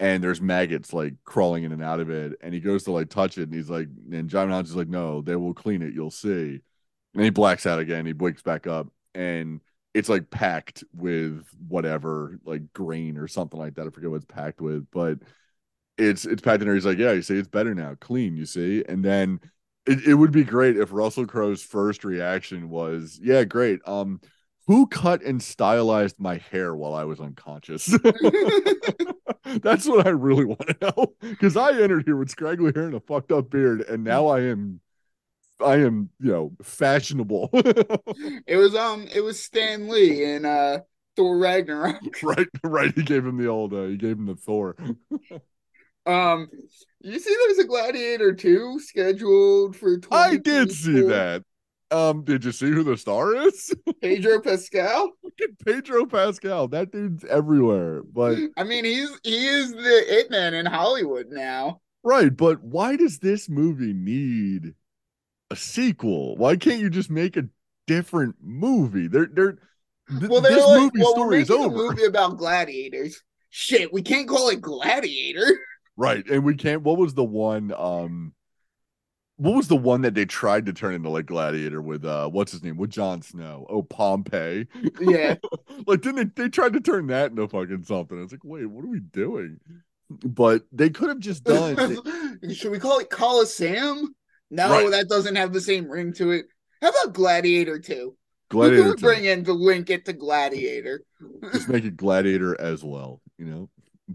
[0.00, 2.34] and there's maggots like crawling in and out of it.
[2.40, 5.22] And he goes to like touch it, and he's like, and Djimon is like, no,
[5.22, 5.94] they will clean it.
[5.94, 6.60] You'll see.
[7.14, 8.06] And he blacks out again.
[8.06, 9.60] He wakes back up, and
[9.94, 13.86] it's like packed with whatever, like grain or something like that.
[13.86, 15.18] I forget what it's packed with, but
[15.96, 16.74] it's it's packed in there.
[16.74, 18.36] He's like, yeah, you see, it's better now, clean.
[18.36, 19.40] You see, and then
[19.86, 23.80] it, it would be great if Russell Crowe's first reaction was, yeah, great.
[23.86, 24.20] Um,
[24.68, 27.86] who cut and stylized my hair while I was unconscious?
[29.62, 31.14] That's what I really want to know.
[31.20, 34.42] Because I entered here with scraggly hair and a fucked up beard, and now I
[34.42, 34.80] am
[35.64, 37.48] I am, you know, fashionable.
[37.54, 40.80] it was um it was Stan Lee and uh
[41.16, 42.22] Thor Ragnarok.
[42.22, 42.94] right, right.
[42.94, 44.76] He gave him the old uh, he gave him the Thor.
[46.04, 46.48] Um,
[47.00, 49.98] you see, there's a Gladiator two scheduled for.
[50.10, 51.42] I did see that.
[51.90, 53.74] Um, did you see who the star is?
[54.02, 55.10] Pedro Pascal.
[55.66, 56.68] Pedro Pascal.
[56.68, 58.02] That dude's everywhere.
[58.02, 61.80] But I mean, he's he is the it man in Hollywood now.
[62.02, 64.74] right, but why does this movie need
[65.50, 66.36] a sequel?
[66.36, 67.48] Why can't you just make a
[67.86, 69.08] different movie?
[69.08, 69.58] They're they're
[70.10, 71.74] th- Well, they're this like, movie well, story is over.
[71.74, 73.22] movie about gladiators.
[73.50, 75.46] Shit, we can't call it Gladiator.
[76.00, 76.24] Right.
[76.30, 78.32] And we can't what was the one um
[79.38, 82.52] what was the one that they tried to turn into like Gladiator with uh what's
[82.52, 82.76] his name?
[82.76, 83.66] With Jon Snow.
[83.70, 84.66] Oh, Pompey.
[85.00, 85.36] Yeah,
[85.86, 88.22] like didn't they they tried to turn that into fucking something.
[88.22, 89.58] It's like, wait, what are we doing?
[90.10, 91.98] But they could have just done
[92.52, 94.14] should we call it Coliseum?
[94.50, 94.90] No, Right.
[94.90, 96.46] that doesn't have the same ring to it.
[96.82, 98.16] How about Gladiator two?
[98.50, 98.88] Gladiator.
[98.90, 99.02] we 2.
[99.02, 101.02] bring in the link it to Gladiator?
[101.52, 103.68] just make it gladiator as well you know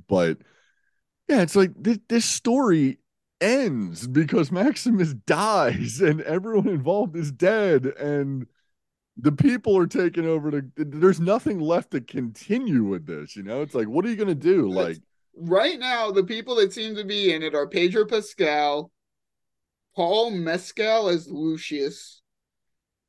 [0.08, 0.38] but
[1.28, 2.98] yeah it's like this, this story
[3.44, 8.48] ends because maximus dies and everyone involved is dead and
[9.18, 13.62] the people are taking over to there's nothing left to continue with this you know
[13.62, 15.00] it's like what are you gonna do like
[15.36, 18.92] Right now, the people that seem to be in it are Pedro Pascal,
[19.96, 22.22] Paul Mescal as Lucius,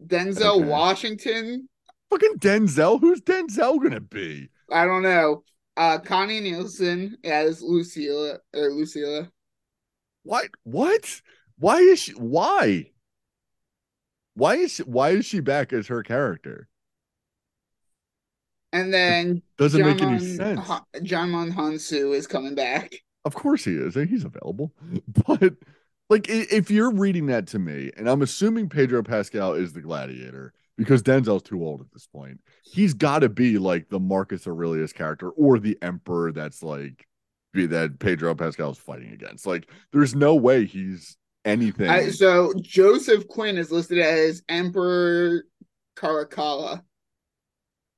[0.05, 0.65] Denzel Okay.
[0.65, 1.69] Washington.
[2.11, 5.45] fucking denzel who's denzel gonna be I don't know.
[5.77, 9.31] Uh, Connie Nielsen as Lucilla or Lucilla.
[10.25, 11.21] What what
[11.59, 12.91] why is she why
[14.35, 16.69] why is she, why is she back as her character
[18.73, 22.95] And then doesn't make any Mon- sense Ha- Djimon Hounsou is coming back.
[23.25, 23.95] Of course he is.
[23.95, 24.73] He's available.
[25.27, 25.55] But
[26.11, 30.53] like if you're reading that to me, and I'm assuming Pedro Pascal is the gladiator
[30.77, 32.41] because Denzel's too old at this point.
[32.63, 37.07] He's got to be like the Marcus Aurelius character or the emperor that's like
[37.55, 39.47] that Pedro Pascal is fighting against.
[39.47, 41.89] Like there's no way he's anything.
[41.89, 45.45] I, so Joseph Quinn is listed as Emperor
[45.97, 46.83] Caracalla.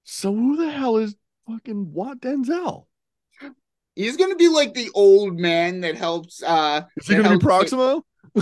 [0.04, 1.16] so who the hell is
[1.48, 2.86] fucking what Denzel?
[3.94, 6.42] He's gonna be like the old man that helps.
[6.42, 8.04] uh Is he gonna be Proximo?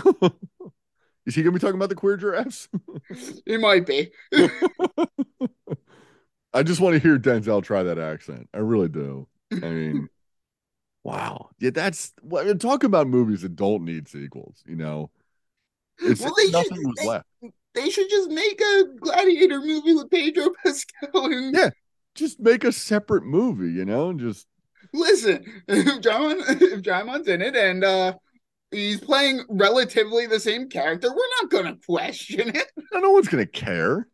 [1.27, 2.69] is he gonna be talking about the queer giraffes?
[3.47, 4.11] It might be.
[6.53, 8.49] I just want to hear Denzel try that accent.
[8.55, 9.29] I really do.
[9.53, 10.09] I mean,
[11.05, 11.51] wow.
[11.61, 15.11] Yeah, that's what talk about movies that don't need sequels, you know.
[15.99, 17.27] It's Well, they nothing should- was they- left.
[17.75, 21.27] They should just make a gladiator movie with Pedro Pascal.
[21.27, 21.71] And Yeah.
[22.15, 24.47] Just make a separate movie, you know, and just
[24.93, 28.15] listen, if John if Djimon's in it and uh
[28.71, 32.71] he's playing relatively the same character, we're not gonna question it.
[32.93, 34.07] no one's gonna care.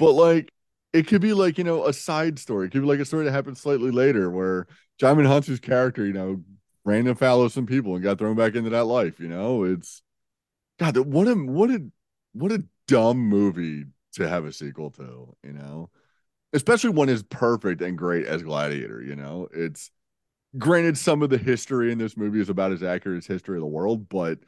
[0.00, 0.52] But like
[0.92, 2.66] it could be like, you know, a side story.
[2.66, 4.66] It could be like a story that happens slightly later where
[5.00, 6.42] Djimon Hounsou's character, you know,
[6.84, 9.64] ran afoul of some people and got thrown back into that life, you know.
[9.64, 10.02] It's
[10.78, 11.84] God, what a what a
[12.32, 15.90] what a dumb movie to have a sequel to, you know.
[16.52, 19.48] Especially one as perfect and great as Gladiator, you know.
[19.52, 19.90] It's
[20.58, 23.62] granted some of the history in this movie is about as accurate as history of
[23.62, 24.38] the world, but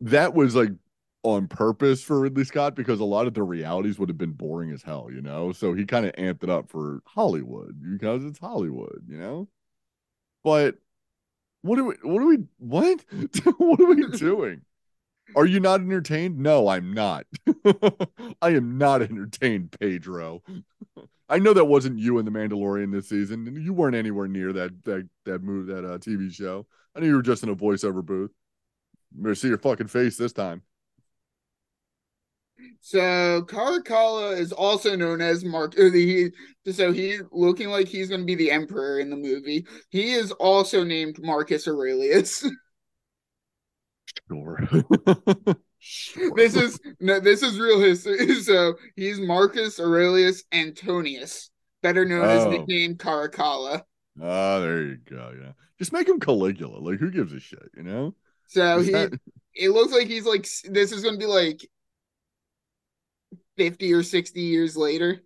[0.00, 0.70] that was like
[1.22, 4.70] on purpose for Ridley Scott because a lot of the realities would have been boring
[4.70, 5.52] as hell, you know.
[5.52, 9.48] So he kind of amped it up for Hollywood because it's Hollywood, you know.
[10.42, 10.76] But
[11.62, 11.94] what are we?
[12.02, 12.38] What are we?
[12.58, 13.04] What?
[13.58, 14.62] what are we doing?
[15.36, 16.38] Are you not entertained?
[16.38, 17.24] No, I'm not.
[18.42, 20.42] I am not entertained, Pedro.
[21.28, 24.84] I know that wasn't you in The Mandalorian this season, you weren't anywhere near that
[24.84, 26.66] that that move that uh, TV show.
[26.94, 28.32] I knew you were just in a voiceover booth.
[29.16, 30.62] I'm gonna see your fucking face this time.
[32.80, 35.74] So Caracalla is also known as Mark.
[35.76, 36.30] He,
[36.70, 39.66] so he's looking like he's going to be the emperor in the movie.
[39.90, 42.46] He is also named Marcus Aurelius.
[44.28, 44.58] Sure.
[46.36, 48.34] this is no, this is real history.
[48.42, 51.50] So he's Marcus Aurelius Antonius,
[51.82, 52.50] better known as Oh.
[52.50, 53.82] nickname Caracalla.
[54.20, 55.32] Oh, there you go.
[55.40, 55.52] Yeah.
[55.78, 56.78] Just make him Caligula.
[56.78, 58.14] Like, who gives a shit, you know?
[58.48, 59.12] So Is he, that-
[59.54, 61.66] it looks like he's like this is going to be like
[63.60, 65.20] fifty or sixty years later.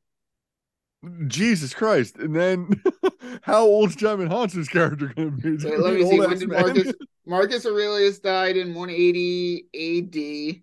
[1.28, 2.16] Jesus Christ.
[2.16, 2.82] And then
[3.43, 5.51] how old's Djimon Hounsou's character gonna be?
[5.51, 6.18] Is he Wait, let me see.
[6.18, 6.62] When did man?
[6.62, 6.93] Marcus
[7.26, 10.62] Marcus Aurelius died in 180 AD.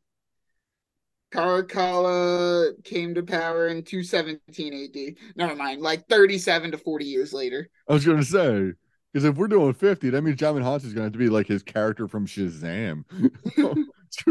[1.34, 5.16] Caracalla came to power in 217 AD.
[5.38, 7.70] Never mind, like 37 to 40 years later.
[7.88, 8.74] I was gonna say,
[9.14, 11.64] because if we're doing 50, that means Djimon Hounsou's gonna have to be like his
[11.64, 13.06] character from Shazam.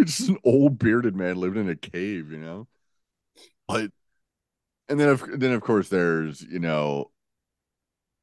[0.05, 2.69] just an old bearded man living in a cave, you know?
[3.73, 3.91] But
[4.89, 7.11] and then of then of course there's, you know,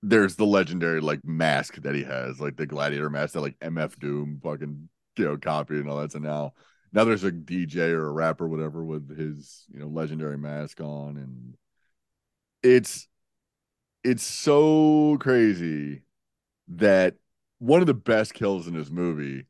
[0.04, 3.98] there's the legendary like mask that he has, like the gladiator mask that like MF
[4.00, 6.12] Doom fucking you know copied and all that.
[6.12, 6.54] So now
[6.94, 11.18] now there's a DJ or a rapper, whatever, with his you know legendary mask on,
[11.18, 11.56] and
[12.64, 13.08] it's
[14.04, 16.04] it's so crazy
[16.68, 17.16] that
[17.60, 19.46] one of the best kills in this movie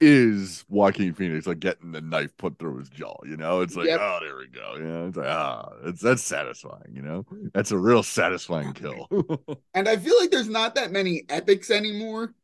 [0.00, 3.16] is Joaquin Phoenix like getting the knife put through his jaw.
[3.24, 4.00] You know, it's like, Yep.
[4.02, 4.74] oh, there we go.
[4.76, 6.92] You know, it's like, ah, it's that's satisfying.
[6.92, 9.08] You know, that's a real satisfying kill.
[9.74, 12.34] And I feel like there's not that many epics anymore.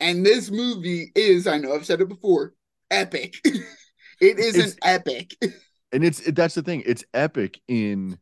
[0.00, 2.54] And this movie is, I know I've said it before,
[2.90, 3.36] epic.
[3.44, 5.36] it is It's- an epic.
[5.92, 6.82] and it's it, that's the thing.
[6.86, 8.18] It's epic in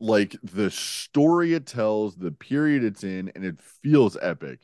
[0.00, 4.60] like the story it tells, the period it's in, and it feels epic.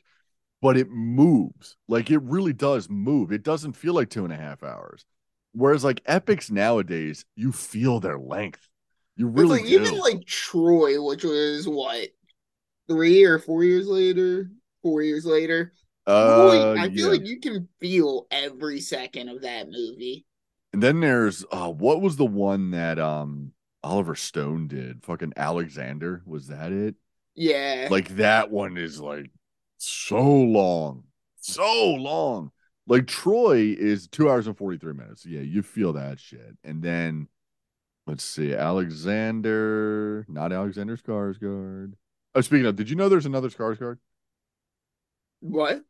[0.65, 3.31] But it moves like it really does move.
[3.31, 5.05] It doesn't feel like two and a half hours.
[5.53, 8.67] Whereas like epics nowadays, you feel their length.
[9.15, 12.09] You really like even like Troy, which was what
[12.87, 14.49] three or four years later,
[14.81, 15.71] four years later.
[16.07, 17.11] uh, Troy, I feel yeah.
[17.11, 20.25] like you can feel every second of that movie.
[20.73, 23.51] And then there's uh what was the one that um
[23.83, 25.03] Oliver Stone did?
[25.03, 26.95] Fucking Alexander, was that it?
[27.35, 29.29] Yeah, Like that one is like
[29.77, 31.03] so long.
[31.37, 32.51] So long.
[32.87, 35.25] Like Troy is two hours and 43 minutes.
[35.25, 36.57] Yeah, you feel that shit.
[36.63, 37.27] And then
[38.05, 41.93] let's see, Alexander, not Alexander Skarsgård.
[42.35, 43.97] Oh, speaking of, did you know there's another Skarsgård?
[45.39, 45.83] what?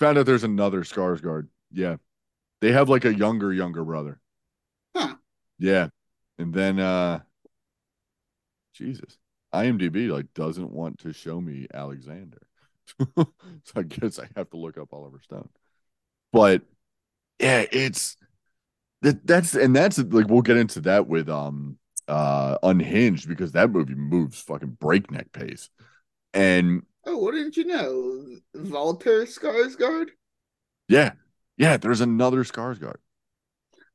[0.00, 1.48] Found out there's another Skarsgård.
[1.72, 1.96] Yeah.
[2.60, 4.20] They have like a younger, younger brother.
[4.94, 5.16] Huh.
[5.58, 5.88] Yeah.
[6.38, 7.20] And then uh
[8.74, 9.18] Jesus.
[9.54, 12.45] IMDb like doesn't want to show me Alexander.
[13.16, 13.26] so
[13.76, 15.48] I guess I have to look up Oliver Stone.
[16.32, 16.62] But
[17.40, 18.16] yeah, it's
[19.02, 21.78] that that's and that's like we'll get into that with um
[22.08, 25.70] uh Unhinged because that movie moves fucking breakneck pace.
[26.34, 28.38] And Oh, what didn't you know?
[28.52, 30.10] Walter Skarsgård?
[30.88, 31.12] yeah,
[31.56, 32.96] yeah, there's another Skarsgård.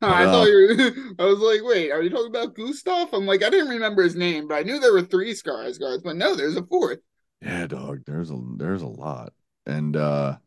[0.01, 0.77] Huh, I thought uh, you
[1.17, 1.23] were.
[1.23, 3.13] I was like, wait, are you talking about Gustav?
[3.13, 6.15] I'm like, I didn't remember his name, but I knew there were three Skarsgårds, but
[6.15, 6.99] no, there's a fourth.
[7.41, 8.03] Yeah, dog.
[8.05, 9.33] There's a there's a lot.
[9.65, 10.37] And uh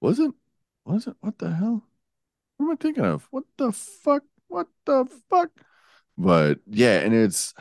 [0.00, 0.32] was it
[0.84, 1.84] was it what the hell?
[2.56, 3.26] What am I thinking of?
[3.30, 4.22] What the fuck?
[4.48, 5.50] What the fuck?
[6.16, 7.54] But yeah, and it's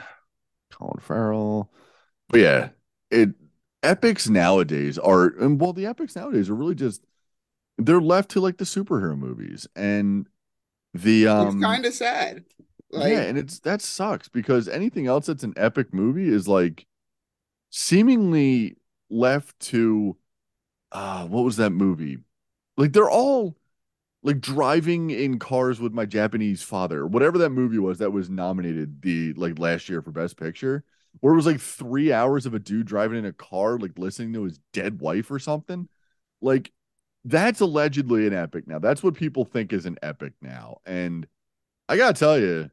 [0.71, 1.71] Colin Farrell.
[2.29, 2.69] But yeah,
[3.09, 3.29] it
[3.81, 7.03] epics nowadays are and well, the epics nowadays are really just
[7.77, 10.27] they're left to like the superhero movies and
[10.93, 12.43] the um it's kind of sad.
[12.91, 16.85] Like, yeah, and it's that sucks because anything else that's an epic movie is like
[17.75, 18.77] seemingly
[19.09, 20.15] left to
[20.91, 22.19] uh what was that movie?
[22.77, 23.57] Like they're all
[24.21, 29.01] like driving in cars with my Japanese father, whatever that movie was that was nominated
[29.01, 30.83] the like last year for best picture,
[31.19, 34.33] where it was like 3 hours of a dude driving in a car like listening
[34.33, 35.89] to his dead wife or something.
[36.41, 36.71] Like
[37.25, 38.77] that's allegedly an epic now.
[38.77, 40.77] That's what people think is an epic now.
[40.85, 41.25] And
[41.89, 42.69] I got to tell you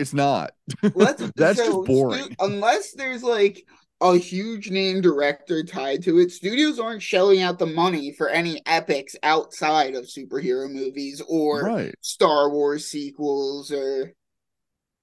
[0.00, 0.52] it's not.
[0.94, 2.34] let's, That's so just boring.
[2.40, 3.66] unless there's like
[4.00, 8.62] a huge name director tied to it, studios aren't shelling out the money for any
[8.66, 11.94] epics outside of superhero movies or right.
[12.00, 14.12] Star Wars sequels or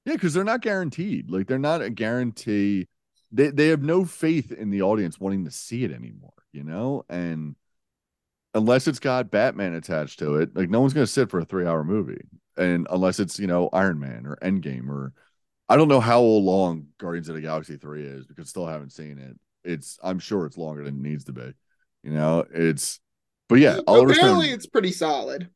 [0.06, 1.30] Yeah, because they're not guaranteed.
[1.30, 2.88] Like they're not a guarantee.
[3.32, 7.04] They they have no faith in the audience wanting to see it anymore, you know?
[7.10, 7.56] And
[8.54, 11.66] unless it's got Batman attached to it, like no one's gonna sit for a three
[11.66, 12.22] hour movie.
[12.58, 15.14] And unless it's, you know, Iron Man or Endgame or
[15.70, 19.18] I don't know how long Guardians of the Galaxy 3 is because still haven't seen
[19.18, 19.38] it.
[19.70, 21.54] It's I'm sure it's longer than it needs to be.
[22.04, 23.00] You know, it's
[23.50, 25.50] but yeah, Oliver Stone apparently it's pretty solid.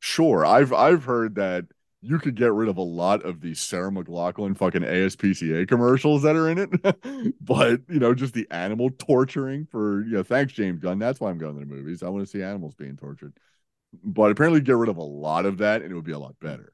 [0.00, 1.66] Sure, I've I've heard that
[2.02, 6.34] you could get rid of a lot of the Sarah McLachlan fucking ASPCA commercials that
[6.34, 10.80] are in it, but you know, just the animal torturing for you know, thanks James
[10.80, 10.98] Gunn.
[10.98, 12.02] That's why I'm going to the movies.
[12.02, 13.34] I want to see animals being tortured.
[14.04, 16.34] But apparently, get rid of a lot of that, and it would be a lot
[16.40, 16.72] better.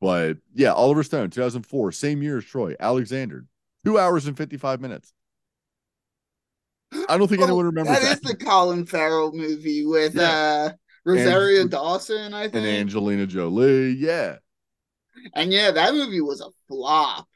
[0.00, 3.46] But yeah, Oliver Stone, 2004, same year as Troy, Alexander,
[3.84, 5.12] two hours and 55 minutes.
[7.08, 8.12] I don't think Oh, anyone remembers that that.
[8.12, 10.70] is the Colin Farrell movie with Yeah.
[10.70, 10.72] uh
[11.04, 12.66] Rosario And- Dawson, I think, and.
[12.66, 14.36] Angelina Jolie, yeah,
[15.34, 17.26] And yeah, that movie was a flop.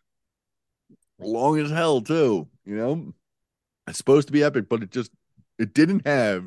[1.18, 3.12] long as hell too you know
[3.86, 5.11] it's supposed to be epic but it just
[5.58, 6.44] it didn't have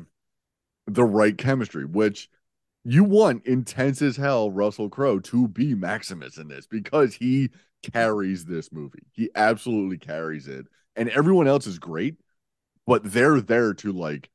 [0.88, 2.28] the right chemistry which
[2.84, 7.50] you want intense as hell russell crowe to be maximus in this because he
[7.92, 9.04] carries this movie.
[9.12, 10.66] He absolutely carries it.
[10.96, 12.16] And everyone else is great
[12.86, 14.28] but they're there to like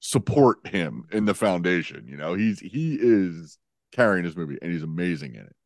[0.00, 2.34] support him in the foundation you know?
[2.34, 3.58] He's he is
[3.92, 5.56] carrying this movie and he's amazing in it.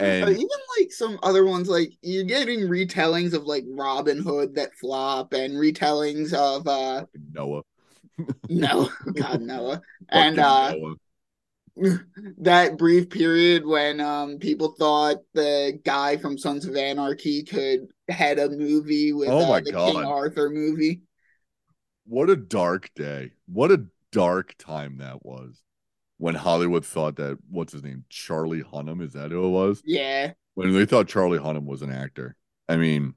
[0.00, 0.48] And even
[0.80, 5.54] like some other ones, like you're getting retellings of like Robin Hood that flop, and
[5.54, 7.62] retellings of uh Noah.
[8.48, 10.94] no, God Noah, and uh Noah.
[12.38, 18.38] That brief period when um people thought the guy from Sons of Anarchy could head
[18.38, 19.92] a movie with Oh uh, the God.
[19.92, 21.02] King Arthur movie.
[22.06, 23.32] What a dark day.
[23.46, 25.62] What a dark time that was.
[26.18, 28.04] When Hollywood thought that what's his name?
[28.08, 29.82] Charlie Hunnam, is that who it was?
[29.84, 32.36] Yeah, When they thought Charlie Hunnam was an actor.
[32.68, 33.14] I mean,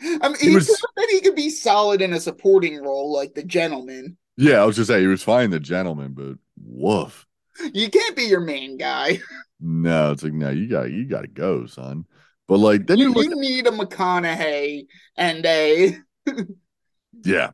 [0.00, 3.34] I mean, He he was- that he could be solid in a supporting role like
[3.34, 4.16] the gentleman.
[4.38, 7.26] yeah, I was just saying he was fine, the gentleman, but woof.
[7.72, 9.20] You can't be your main guy.
[9.62, 12.06] No, it's like no, you got you got to go, son.
[12.48, 14.86] But like then you You, you need a McConaughey
[15.16, 15.98] and a
[17.24, 17.50] yeah.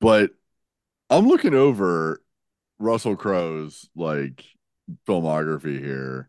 [0.00, 0.30] But
[1.10, 2.22] I'm looking over
[2.78, 4.44] Russell Crowe's like
[5.06, 6.28] filmography here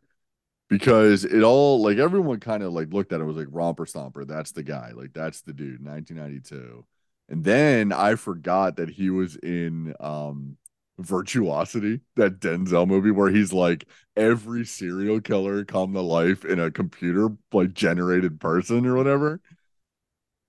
[0.69, 4.27] because it all like everyone kind of like looked at it was like Romper Stomper.
[4.27, 4.91] That's the guy.
[4.95, 5.83] Like that's the dude.
[5.85, 6.85] 1992.
[7.29, 10.57] And then I forgot that he was in um
[10.99, 16.71] Virtuosity, that Denzel movie where he's like every serial killer come to life in a
[16.71, 19.41] computer like generated person or whatever.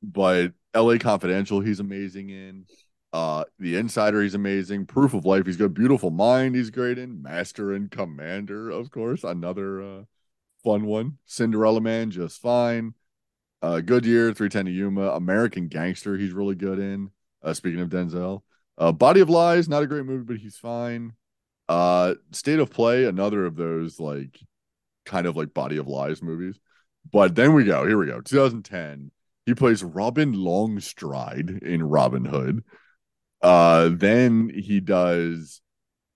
[0.03, 2.67] But LA Confidential, he's amazing in.
[3.13, 4.87] Uh, The Insider, he's amazing.
[4.87, 7.23] Proof of Life, he's got Beautiful Mind, he's great in.
[7.23, 10.03] Master and Commander, of course, another uh
[10.65, 11.19] fun one.
[11.27, 12.95] Cinderella Man, just fine.
[13.63, 17.11] Uh, Good Year, 310 to Yuma, American Gangster, he's really good in.
[17.43, 18.43] Uh, speaking of Denzel,
[18.81, 21.13] uh, Body of Lies, not a great movie, but he's fine.
[21.69, 24.41] Uh, State of Play, another of those like
[25.05, 26.59] kind of like Body of Lies movies.
[27.13, 29.13] But then we go, here we go, 2010.
[29.47, 32.65] He plays Robin Longstride in Robin Hood.
[33.43, 35.61] Uh, then he does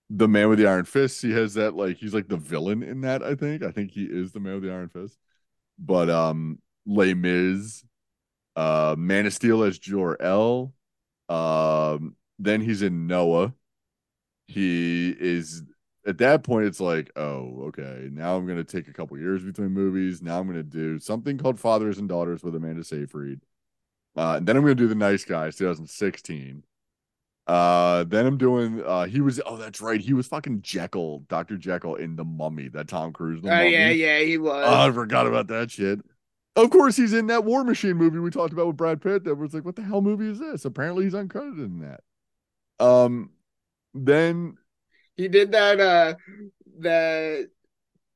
[0.09, 1.21] the Man with the Iron Fist.
[1.21, 3.23] He has that like he's like the villain in that.
[3.23, 3.63] I think.
[3.63, 5.17] I think he is the Man with the Iron Fist.
[5.77, 7.83] But um, Les Mis,
[8.55, 10.73] uh, Man of Steel as Jor El.
[11.27, 13.53] Um, then he's in Noah.
[14.47, 15.63] He is
[16.05, 16.67] at that point.
[16.67, 18.09] It's like, oh, okay.
[18.11, 20.21] Now I'm gonna take a couple years between movies.
[20.21, 23.41] Now I'm gonna do something called Fathers and Daughters with Amanda Seyfried.
[24.15, 26.63] Uh, and then I'm gonna do The Nice Guys, 2016.
[27.47, 28.83] Uh, then I'm doing.
[28.83, 29.39] Uh, he was.
[29.45, 30.01] Oh, that's right.
[30.01, 32.69] He was fucking Jekyll, Doctor Jekyll in The Mummy.
[32.69, 33.41] That Tom Cruise.
[33.43, 33.71] Oh Mummy.
[33.71, 34.65] yeah, yeah, he was.
[34.67, 35.99] Oh, I forgot about that shit.
[36.55, 39.25] Of course, he's in that War Machine movie we talked about with Brad Pitt.
[39.25, 40.65] That was like, what the hell movie is this?
[40.65, 42.01] Apparently, he's uncredited in that.
[42.79, 43.31] Um,
[43.93, 44.57] then
[45.15, 46.15] he did that uh
[46.79, 47.49] that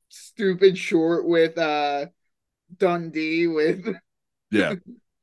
[0.08, 2.06] stupid short with uh
[2.76, 3.86] Dundee with
[4.50, 4.74] yeah,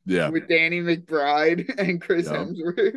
[0.05, 2.37] yeah, with Danny McBride and Chris Yeah.
[2.37, 2.95] Hemsworth.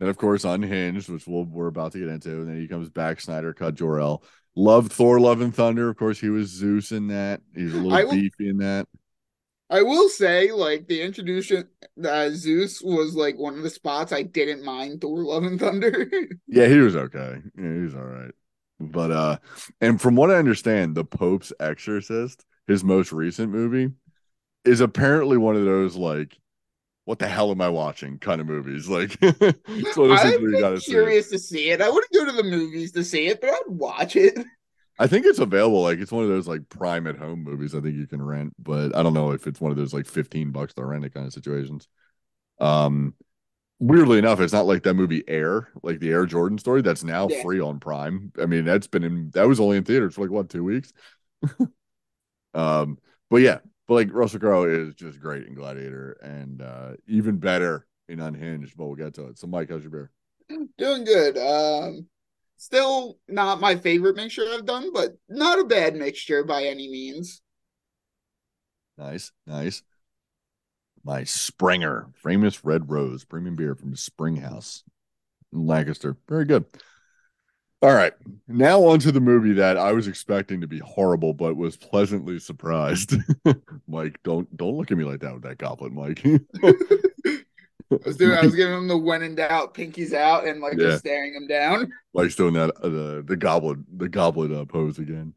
[0.00, 2.30] and of course, Unhinged, which we'll, we're about to get into.
[2.30, 4.22] And then he comes back, Snyder cut Jor El.
[4.56, 5.88] Loved Thor, Love and Thunder.
[5.88, 7.40] Of course, he was Zeus in that.
[7.54, 8.86] He's a little will- beefy in that.
[9.70, 11.68] I will say, like the introduction,
[12.04, 16.10] uh, Zeus was like one of the spots I didn't mind Thor: Love and Thunder.
[16.48, 17.36] Yeah, he was okay.
[17.56, 18.32] Yeah, he was all right.
[18.80, 19.38] But uh
[19.80, 23.92] and from what I understand, the Pope's Exorcist, his most recent movie,
[24.64, 26.36] is apparently one of those like
[27.04, 28.88] what the hell am I watching kind of movies.
[28.90, 30.92] Like it's one of those things I'm where you gotta see.
[30.92, 31.80] curious to see it.
[31.80, 34.38] I wouldn't go to the movies to see it, but I'd watch it.
[35.00, 35.82] I think it's available.
[35.82, 38.52] Like it's one of those like prime at home movies I think you can rent,
[38.58, 41.14] but I don't know if it's one of those like 15 bucks to rent it
[41.14, 41.88] kind of situations.
[42.60, 43.14] Um
[43.80, 47.28] weirdly enough, it's not like that movie Air, like the Air Jordan story that's now
[47.28, 47.42] Yeah.
[47.42, 48.32] free on Prime.
[48.40, 50.92] I mean, that's been in that was only in theaters for like what, two weeks?
[52.54, 52.98] um,
[53.30, 57.86] but yeah, but like Russell Crowe is just great in Gladiator and uh even better
[58.08, 59.38] in Unhinged, but we'll get to it.
[59.38, 60.10] So Mike, how's your beer?
[60.78, 61.38] Doing good.
[61.38, 62.08] Um,
[62.60, 67.40] still not my favorite mixture I've done, but not a bad mixture by any means.
[68.98, 69.82] Nice, nice.
[71.02, 74.84] My Springer, famous red rose, premium beer from Springhouse
[75.52, 76.18] in Lancaster.
[76.28, 76.66] Very good.
[77.80, 78.12] All right.
[78.46, 82.38] Now on to the movie that I was expecting to be horrible, but was pleasantly
[82.38, 83.14] surprised.
[83.88, 86.22] Mike, don't don't look at me like that with that goblet, Mike.
[87.92, 88.38] I was doing.
[88.38, 90.90] I was giving him the when in doubt, pinkies out, and like Yeah.
[90.90, 91.92] just staring him down.
[92.14, 95.34] Like doing that uh, the the goblet the goblet uh, pose again.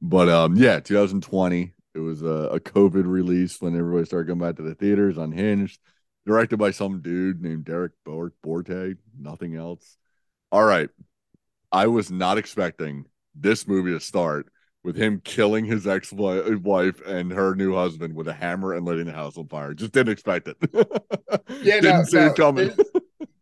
[0.00, 1.72] But um yeah, 2020.
[1.94, 5.80] It was a, a COVID release when everybody started going back to the theaters, unhinged,
[6.26, 9.96] directed by some dude named Derrick Bor- Borte, nothing else.
[10.52, 10.90] All right.
[11.72, 14.48] I was not expecting this movie to start
[14.84, 19.12] with him killing his ex-wife and her new husband with a hammer and lighting the
[19.12, 19.74] house on fire.
[19.74, 20.56] Just didn't expect it.
[21.62, 22.68] Yeah, didn't no, see no, it coming.
[22.68, 22.90] This,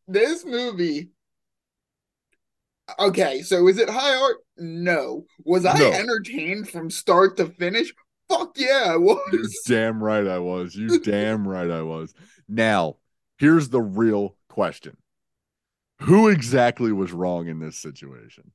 [0.09, 1.11] this movie
[2.99, 4.37] Okay, so is it high art?
[4.57, 5.27] No.
[5.45, 5.91] Was I No.
[5.91, 7.93] entertained from start to finish?
[8.29, 9.21] Fuck yeah, I was.
[9.33, 10.75] You damn right I was.
[10.75, 12.15] You damn right I was.
[12.49, 12.97] Now,
[13.39, 14.97] here's the real question.
[16.03, 18.53] Who exactly was wrong in this situation?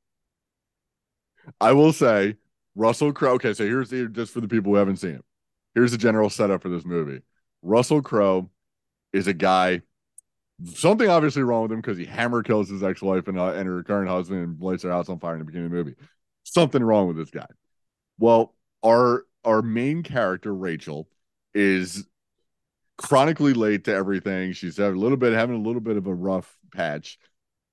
[1.60, 2.36] I will say
[2.76, 3.34] Russell Crowe.
[3.34, 5.26] Okay, so here's the just for the people who haven't seen it.
[5.76, 7.22] Here's the general setup for this movie.
[7.62, 8.50] Russell Crowe
[9.14, 9.82] is a guy.
[10.74, 13.84] Something obviously wrong with him because he hammer kills his ex-wife and, uh, and her
[13.84, 15.96] current husband and lights their house on fire in the beginning of the movie.
[16.44, 17.48] Something wrong with this guy.
[18.20, 18.54] Well,
[18.84, 21.08] our our main character Rachel
[21.54, 22.06] is
[22.98, 24.54] chronically late to everything.
[24.54, 27.18] She's a little bit having a little bit of a rough patch.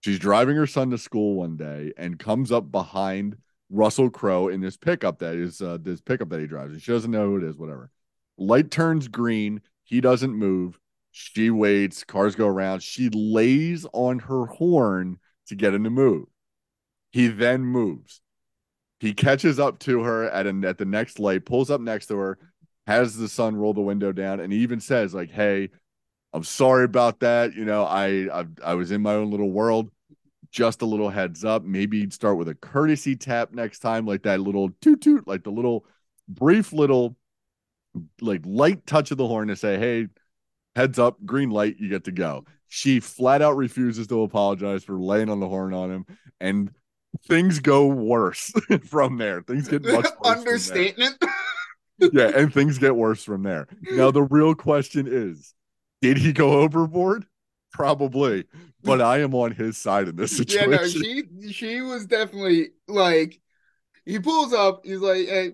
[0.01, 3.37] She's driving her son to school one day and comes up behind
[3.71, 6.73] Russell Crowe in this pickup that is uh, this pickup that he drives.
[6.73, 7.91] And she doesn't know who it is, whatever.
[8.39, 9.61] Light turns green.
[9.85, 10.79] He doesn't move.
[11.11, 12.05] She waits.
[12.05, 12.83] Cars go around.
[12.83, 16.27] She lays on her horn to get him to move.
[17.11, 18.21] He then moves.
[19.01, 22.19] He catches up to her at an, at the next light, pulls up next to
[22.19, 22.39] her,
[22.87, 25.71] has the son roll the window down, and he even says like, "Hey,
[26.33, 27.55] I'm sorry about that.
[27.55, 29.91] You know, I I, I was in my own little world.
[30.51, 31.63] Just a little heads up.
[31.63, 35.51] Maybe start with a courtesy tap next time, like that little toot toot, like the
[35.51, 35.85] little
[36.29, 37.17] brief little
[38.21, 40.09] like light touch of the horn to say, "Hey,
[40.75, 44.99] heads up, green light, you get to go." She flat out refuses to apologize for
[44.99, 46.07] laying on the horn on him,
[46.41, 46.71] and
[47.27, 48.53] things go worse
[48.85, 49.43] from there.
[49.43, 50.11] Things get much worse.
[50.11, 51.25] from there Understatement.
[51.99, 53.67] yeah, and things get worse from there.
[53.91, 55.55] Now the real question is,
[56.01, 57.27] did he go overboard?
[57.79, 58.45] Probably,
[58.83, 61.01] but I am on his side in this yeah, situation.
[61.01, 63.41] no, she she was definitely like
[64.05, 65.53] he pulls up, he's like, Hey,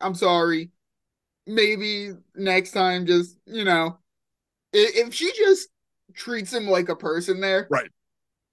[0.00, 0.70] I'm sorry.
[1.46, 3.98] Maybe next time just, you know,
[4.72, 5.68] if she just
[6.14, 7.90] treats him like a person there, Right.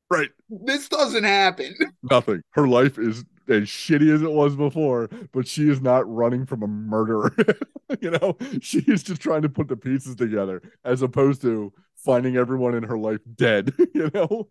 [0.10, 1.76] right, this doesn't happen.
[2.10, 2.42] nothing.
[2.52, 6.64] Her life is as shitty as it was before, but she is not running from
[6.64, 7.36] a murderer.
[8.02, 11.74] you know, she is just trying to put the pieces together as opposed to
[12.04, 13.74] finding everyone in her life dead.
[13.94, 14.48] You know,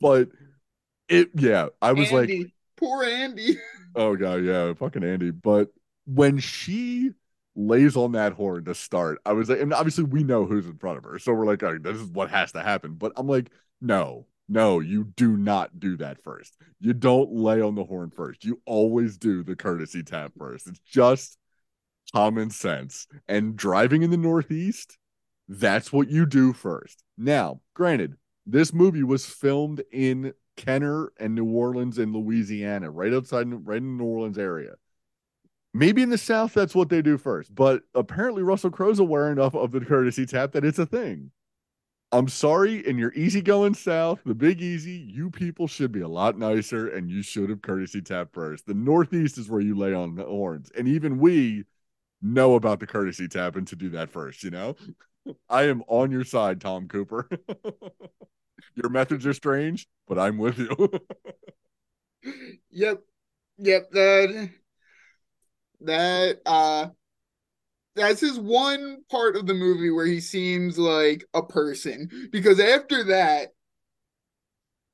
[0.00, 0.28] but
[1.08, 2.30] it, yeah, I was like,
[2.76, 3.58] poor Andy.
[3.96, 5.30] Oh god, yeah, fucking Andy.
[5.30, 5.68] But
[6.04, 7.12] when she
[7.54, 10.78] lays on that horn to start, I was like, and obviously we know who's in
[10.78, 12.94] front of her, so we're like, oh, this is what has to happen.
[12.94, 16.56] But I'm like, no, no, you do not do that first.
[16.80, 18.44] You don't lay on the horn first.
[18.44, 20.66] You always do the courtesy tap first.
[20.66, 21.38] It's just
[22.12, 23.06] common sense.
[23.28, 24.98] And driving in the Northeast,
[25.48, 27.02] that's what you do first.
[27.16, 28.16] Now, granted,
[28.46, 33.96] this movie was filmed in Kenner and New Orleans in Louisiana, right outside, right in
[33.96, 34.74] New Orleans area.
[35.72, 37.52] Maybe in the South, that's what they do first.
[37.52, 41.32] But apparently, Russell Crowe's aware enough of the courtesy tap that it's a thing.
[42.12, 46.38] I'm sorry, in your easygoing South, the Big Easy, you people should be a lot
[46.38, 48.66] nicer and you should have courtesy tap first.
[48.66, 50.70] The Northeast is where you lay on the horns.
[50.76, 51.64] And even we
[52.22, 54.76] know about the courtesy tap and to do that first, you know?
[55.48, 57.28] I am on your side, Tom Cooper.
[58.74, 60.90] your methods are strange, but I'm with you.
[62.70, 63.02] Yep.
[63.58, 64.50] Yep, that
[65.82, 66.88] that uh
[67.94, 73.04] that's his one part of the movie where he seems like a person because after
[73.04, 73.52] that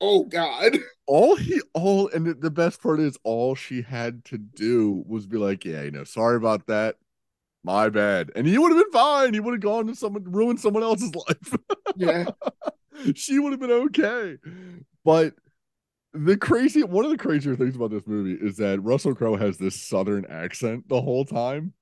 [0.00, 0.76] oh god
[1.06, 5.36] all he all and the- best part is all she had to do was be
[5.36, 6.96] like, yeah, you know, sorry about that.
[7.62, 8.30] My bad.
[8.34, 9.34] And he would have been fine.
[9.34, 11.54] He would have gone to someone ruined someone else's life.
[11.96, 12.26] yeah
[13.14, 14.36] she would have been okay.
[15.04, 15.34] But
[16.12, 19.58] the crazy one of the crazier things about this movie is that Russell Crowe has
[19.58, 21.72] this southern accent the whole time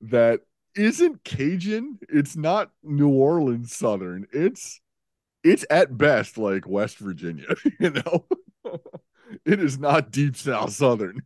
[0.00, 0.40] that
[0.74, 1.98] isn't Cajun.
[2.08, 4.26] It's not New Orleans southern.
[4.32, 4.80] It's
[5.44, 7.46] it's at best like West Virginia,
[7.80, 8.26] you know.
[9.44, 11.22] it is not deep south southern.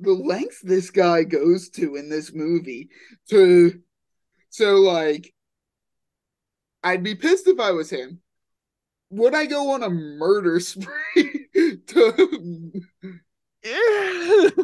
[0.00, 2.88] The lengths this guy goes to in this movie
[3.28, 3.80] to
[4.48, 5.32] so like
[6.82, 8.20] I'd be pissed if I was him.
[9.10, 11.46] Would I go on a murder spree
[11.86, 12.72] to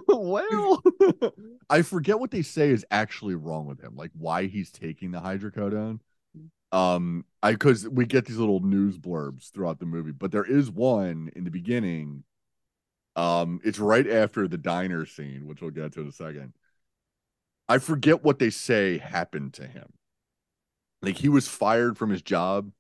[0.09, 0.83] well,
[1.71, 5.21] I forget what they say is actually wrong with him, like why he's taking the
[5.21, 6.01] hydrocodone.
[6.73, 10.71] Um, I because we get these little news blurbs throughout the movie, but there is
[10.71, 12.25] one in the beginning.
[13.17, 16.53] Um, it's right after the diner scene, which we'll get to in a second.
[17.69, 19.93] I forget what they say happened to him.
[21.03, 22.71] Like he was fired from his job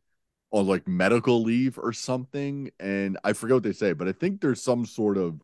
[0.52, 4.40] on like medical leave or something, and I forget what they say, but I think
[4.40, 5.40] there's some sort of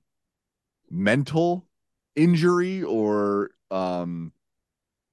[0.90, 1.66] mental
[2.14, 4.32] injury or um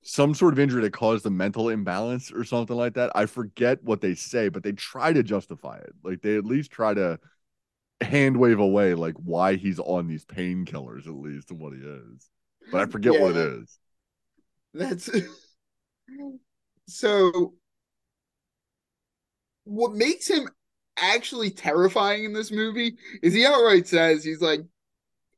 [0.01, 3.11] some sort of injury that caused a mental imbalance or something like that.
[3.15, 5.93] I forget what they say, but they try to justify it.
[6.03, 7.19] Like they at least try to
[8.01, 12.29] hand wave away like why he's on these painkillers at least and what he is.
[12.71, 13.79] But I forget what it is.
[14.73, 15.09] That's
[16.87, 17.53] so.
[19.65, 20.49] What makes him
[20.97, 24.61] actually terrifying in this movie is he outright says he's like,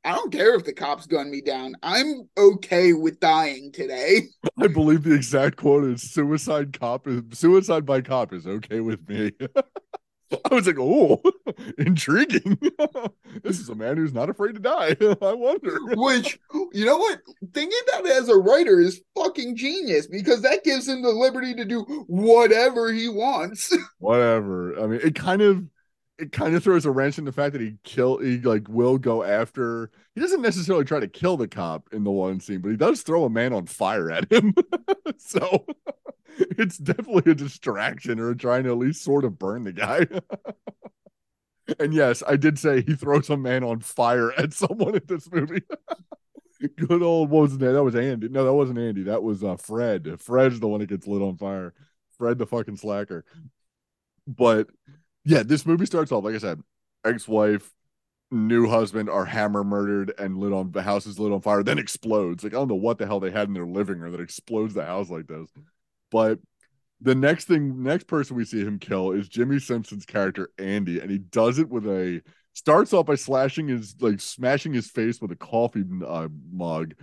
[0.03, 1.75] I don't care if the cops gun me down.
[1.83, 4.29] I'm okay with dying today.
[4.59, 9.07] I believe the exact quote is suicide cop is suicide by cop is okay with
[9.07, 9.31] me.
[10.51, 11.21] I was like, oh,
[11.77, 12.57] intriguing.
[13.43, 14.95] this is a man who's not afraid to die.
[15.21, 15.77] I wonder.
[15.95, 16.39] Which,
[16.73, 17.19] you know what?
[17.53, 21.53] Thinking about it as a writer is fucking genius because that gives him the liberty
[21.55, 23.75] to do whatever he wants.
[23.99, 24.79] Whatever.
[24.79, 25.63] I mean, it kind of
[26.21, 28.97] it kind of throws a wrench in the fact that he kill he like will
[28.99, 32.69] go after he doesn't necessarily try to kill the cop in the one scene, but
[32.69, 34.53] he does throw a man on fire at him.
[35.17, 35.65] so
[36.37, 40.05] it's definitely a distraction or trying to at least sort of burn the guy.
[41.79, 45.31] and yes, I did say he throws a man on fire at someone in this
[45.31, 45.63] movie.
[46.77, 47.73] Good old was name?
[47.73, 48.29] That was Andy.
[48.29, 49.03] No, that wasn't Andy.
[49.03, 50.21] That was uh Fred.
[50.21, 51.73] Fred's the one that gets lit on fire.
[52.19, 53.25] Fred the fucking slacker.
[54.27, 54.67] But
[55.23, 56.61] yeah, this movie starts off, like I said,
[57.05, 57.71] ex-wife,
[58.31, 61.77] new husband are hammer murdered and lit on the house is lit on fire, then
[61.77, 62.43] explodes.
[62.43, 64.73] Like I don't know what the hell they had in their living room that explodes
[64.73, 65.49] the house like this.
[66.11, 66.39] But
[67.01, 71.11] the next thing, next person we see him kill is Jimmi Simpson's character Andy, and
[71.11, 72.21] he does it with a
[72.53, 76.93] starts off by slashing his like smashing his face with a coffee uh, mug,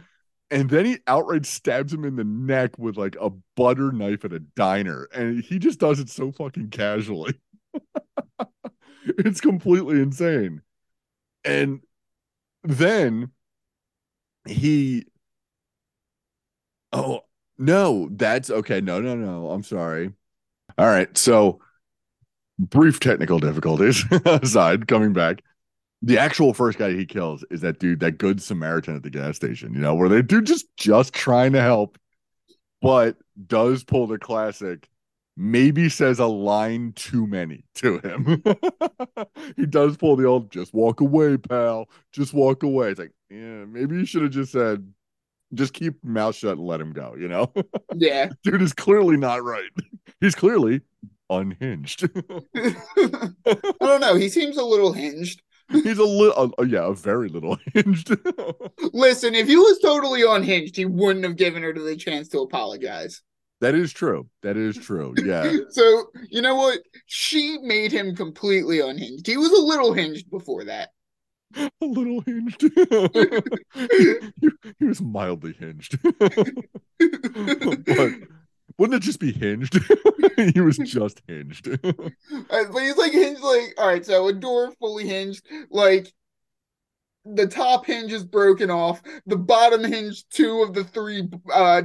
[0.50, 4.32] and then he outright stabs him in the neck with like a butter knife at
[4.32, 7.34] a diner, and he just does it so fucking casually.
[9.06, 10.62] it's completely insane.
[11.44, 11.82] And
[12.64, 13.32] then
[14.46, 15.06] he
[16.92, 17.20] Oh,
[17.58, 18.80] no, that's okay.
[18.80, 19.50] No, no, no.
[19.50, 20.12] I'm sorry.
[20.78, 21.16] All right.
[21.18, 21.60] So,
[22.58, 25.42] brief technical difficulties aside, coming back,
[26.02, 29.36] the actual first guy he kills is that dude, that good Samaritan at the gas
[29.36, 31.98] station, you know, where they do just just trying to help,
[32.82, 33.16] but
[33.46, 34.88] does pull the classic,
[35.38, 38.42] maybe says a line too many to him.
[39.56, 41.88] he does pull the old just walk away, pal.
[42.12, 42.90] Just walk away.
[42.90, 44.92] It's like, yeah, maybe you should have just said,
[45.54, 47.52] just keep mouth shut and let him go, you know?
[47.94, 48.28] yeah.
[48.42, 49.70] dude is clearly not right.
[50.20, 50.80] He's clearly
[51.30, 52.08] unhinged.
[52.56, 54.16] I don't know.
[54.16, 55.40] He seems a little hinged.
[55.70, 58.10] He's a little, uh, yeah, a very little hinged.
[58.92, 63.22] Listen, if he was totally unhinged, he wouldn't have given her the chance to apologize.
[63.60, 64.28] That is true.
[64.42, 65.14] That is true.
[65.22, 65.52] Yeah.
[65.70, 66.80] So, you know what?
[67.06, 69.26] She made him completely unhinged.
[69.26, 70.90] He was a little hinged before that.
[71.56, 72.62] a little hinged.
[73.74, 75.98] he, he was mildly hinged.
[76.98, 78.12] but
[78.78, 79.78] wouldn't it just be hinged?
[80.54, 81.68] he was just hinged.
[81.68, 81.90] Uh,
[82.48, 86.12] but he's like hinged, like, all right, so a door fully hinged, like
[87.34, 91.82] the top hinge is broken off, the bottom hinge, two of the three, uh,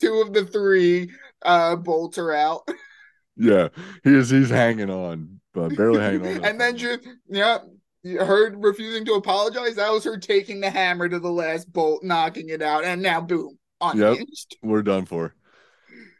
[0.00, 1.10] two of the three,
[1.42, 2.68] uh, bolts are out.
[3.36, 3.68] yeah.
[4.04, 6.44] He is, he's hanging on, but barely hanging on.
[6.44, 7.58] and then just yeah
[8.04, 12.48] her refusing to apologize that was her taking the hammer to the last bolt knocking
[12.48, 15.34] it out and now boom unhinged we're done for.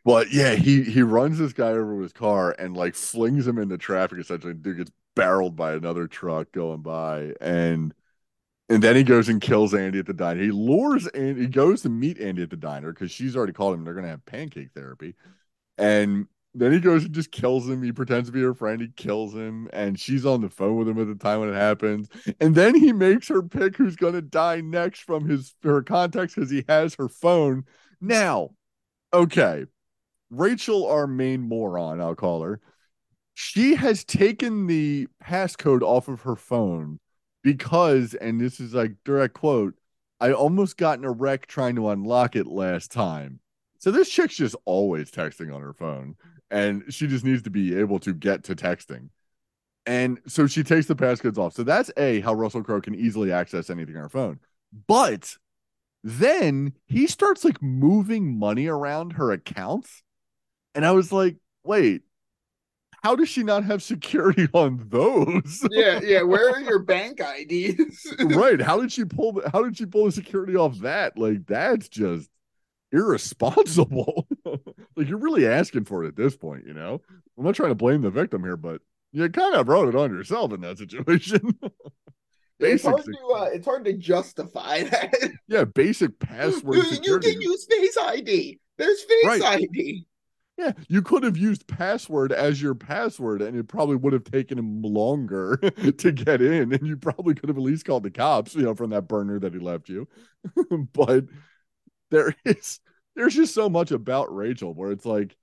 [0.04, 3.58] But yeah, he he runs this guy over with his car and like flings him
[3.58, 4.18] into traffic.
[4.18, 7.92] Essentially, dude gets barreled by another truck going by, and
[8.68, 10.42] and then he goes and kills Andy at the diner.
[10.42, 13.74] He lures and he goes to meet Andy at the diner because she's already called
[13.74, 13.84] him.
[13.84, 15.14] They're gonna have pancake therapy,
[15.76, 17.82] and then he goes and just kills him.
[17.82, 18.80] He pretends to be her friend.
[18.80, 21.54] He kills him, and she's on the phone with him at the time when it
[21.54, 22.08] happens.
[22.40, 26.50] And then he makes her pick who's gonna die next from his her contacts because
[26.50, 27.64] he has her phone.
[28.00, 28.50] Now,
[29.12, 29.64] okay,
[30.30, 32.60] Rachel, our main moron, I'll call her.
[33.34, 36.98] She has taken the passcode off of her phone
[37.42, 39.74] because, and this is like direct quote,
[40.20, 43.40] I almost got in a wreck trying to unlock it last time.
[43.78, 46.16] So this chick's just always texting on her phone,
[46.50, 49.10] and she just needs to be able to get to texting.
[49.86, 51.54] And so she takes the passcodes off.
[51.54, 54.40] So that's A, how Russell Crowe can easily access anything on her phone.
[54.86, 55.36] But
[56.04, 60.02] then he starts like moving money around her accounts.
[60.74, 62.02] And I was like, wait,
[63.02, 65.66] how does she not have security on those?
[65.70, 68.60] yeah yeah where are your bank ids right.
[68.60, 71.16] How did she pull the how did she pull the security off that?
[71.18, 72.28] Like that's just
[72.92, 74.26] irresponsible.
[74.96, 77.00] like you're really asking for it at this point, you know?
[77.36, 78.80] I'm not trying to blame the victim here, but
[79.12, 81.58] you kind of brought it on yourself in that situation.
[82.60, 85.14] it's hard to uh, it's hard to justify that
[85.48, 89.42] yeah, basic password you, you can use face id there's face Right.
[89.42, 90.04] id
[90.58, 94.58] Yeah, you could have used password as your password, and it probably would have taken
[94.58, 95.56] him longer
[95.98, 98.74] to get in, and you probably could have at least called the cops, you know,
[98.74, 100.08] from that burner that he left you.
[100.92, 101.26] but
[102.10, 102.80] there is
[103.14, 105.36] there's just so much about Rachel where it's like,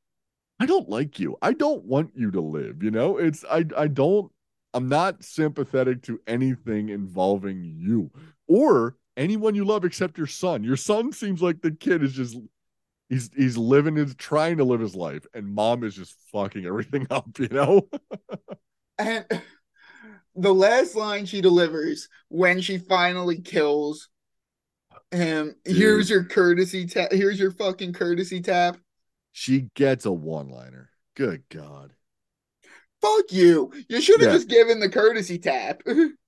[0.59, 1.37] I don't like you.
[1.41, 3.17] I don't want you to live, you know?
[3.17, 4.31] It's I I don't
[4.73, 8.11] I'm not sympathetic to anything involving you
[8.47, 10.63] or anyone you love except your son.
[10.63, 12.37] Your son seems like the kid is just
[13.09, 17.07] he's he's living his trying to live his life and mom is just fucking everything
[17.11, 17.87] up you know?
[18.97, 19.25] And
[20.35, 24.09] the last line she delivers when she finally kills
[25.11, 25.77] him Dude.
[25.77, 28.77] here's your courtesy tap here's your fucking courtesy tap.
[29.31, 31.93] She gets a one liner good god.
[33.01, 33.71] Fuck you.
[33.89, 34.35] You should have Yeah.
[34.35, 35.81] just given the courtesy tap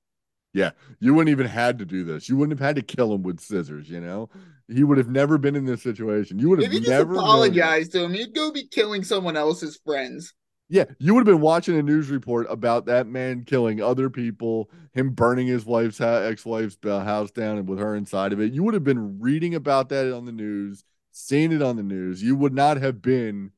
[0.99, 3.39] you wouldn't even had to do this you wouldn't have had to kill him with
[3.39, 4.29] scissors you know
[4.67, 7.91] he would have never been in this situation you would if have you never apologized
[7.91, 10.33] to him you'd go be killing someone else's friends
[10.69, 14.69] Yeah, you would have been watching a news report about that man killing other people,
[14.93, 18.51] him burning his wife's ex-wife's uh, house down and with her inside of it.
[18.51, 22.21] You would have been reading about that on the news, seeing it on the news.
[22.21, 23.51] You would not have been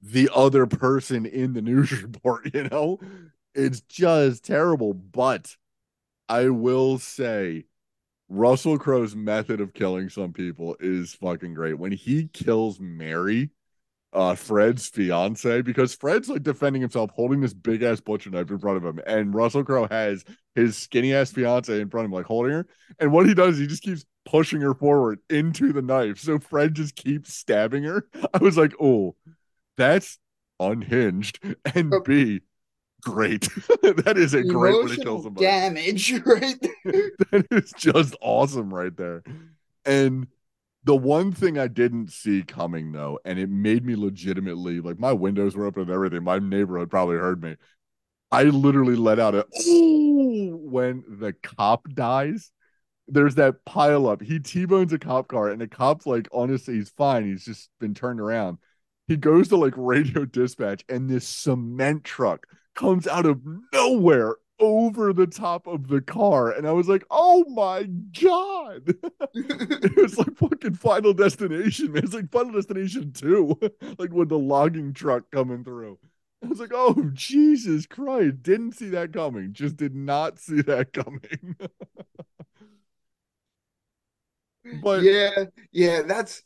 [0.00, 2.98] the other person in the news report, you know?
[3.54, 5.56] It's just terrible, but
[6.28, 7.64] I will say
[8.28, 11.78] Russell Crowe's method of killing some people is fucking great.
[11.78, 13.50] When he kills Mary,
[14.12, 18.58] uh Fred's fiance because Fred's like defending himself holding this big ass butcher knife in
[18.58, 22.14] front of him and Russell Crowe has his skinny ass fiance in front of him
[22.14, 22.66] like holding her
[23.00, 26.18] and what he does he just keeps pushing her forward into the knife.
[26.18, 28.06] So Fred just keeps stabbing her.
[28.34, 29.16] I was like oh
[29.76, 30.18] that's
[30.60, 31.40] unhinged.
[31.74, 32.40] And B
[33.04, 33.42] great
[33.82, 37.10] that is a great way to kill Emotional somebody damage right there.
[37.30, 39.22] that is just awesome right there.
[39.84, 40.26] And
[40.84, 45.12] the one thing I didn't see coming though, and it made me legitimately like my
[45.12, 46.24] windows were open and everything.
[46.24, 47.56] My neighborhood probably heard me.
[48.30, 52.50] I literally let out a when the cop dies.
[53.06, 54.22] There's that pile up.
[54.22, 57.26] He T-bones a cop car, and the cop's like, honestly, he's fine.
[57.26, 58.58] He's just been turned around.
[59.06, 65.12] He goes to like radio dispatch, and this cement truck comes out of nowhere over
[65.12, 66.50] the top of the car.
[66.52, 67.84] And I was like, oh my
[68.22, 68.94] God.
[69.34, 72.04] it was like fucking Final Destination, man.
[72.04, 73.58] It's like Final Destination 2,
[73.98, 75.98] like with the logging truck coming through.
[76.42, 78.42] I was like, oh, Jesus Christ.
[78.42, 79.52] Didn't see that coming.
[79.52, 81.56] Just did not see that coming.
[84.82, 86.42] but yeah, yeah, that's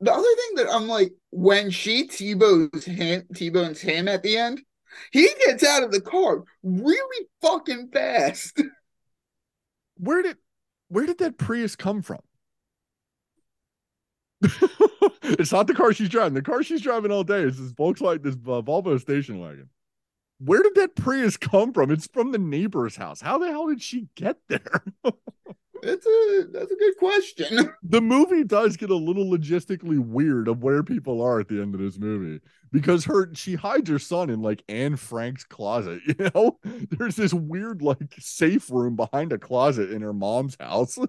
[0.00, 4.62] the other thing that I'm like when she T-bones him T-bones him at the end,
[5.12, 8.60] he gets out of the car really fucking fast.
[9.96, 10.36] where did
[10.88, 12.20] where did that Prius come from?
[15.22, 16.34] it's not the car she's driving.
[16.34, 19.70] The car she's driving all day is this Volkswagen, this uh, Volvo station wagon.
[20.38, 21.90] Where did that Prius come from?
[21.90, 23.20] It's from the neighbor's house.
[23.20, 24.82] How the hell did she get there?
[25.84, 27.74] That's a that's a good question.
[27.82, 31.74] the movie does get a little logistically weird of where people are at the end
[31.74, 32.40] of this movie
[32.72, 36.00] because her she hides her son in like Anne Frank's closet.
[36.06, 36.58] You know,
[36.90, 40.98] there's this weird like safe room behind a closet in her mom's house.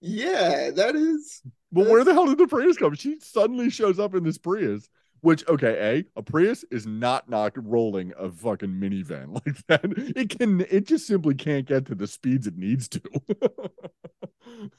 [0.00, 1.42] Yeah, that is
[1.72, 2.94] But where the hell did the Prius come?
[2.94, 4.88] She suddenly shows up in this Prius,
[5.20, 9.84] which okay, a a Prius is not not rolling a fucking minivan like that.
[10.16, 13.00] It can, it just simply can't get to the speeds it needs to.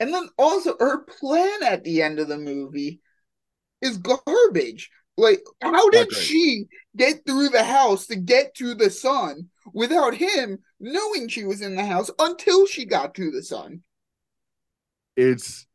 [0.00, 3.00] And then also her plan at the end of the movie
[3.82, 4.92] is garbage.
[5.16, 10.60] Like, how did she get through the house to get to the sun without him
[10.78, 13.82] knowing she was in the house until she got to the sun?
[15.18, 15.66] it's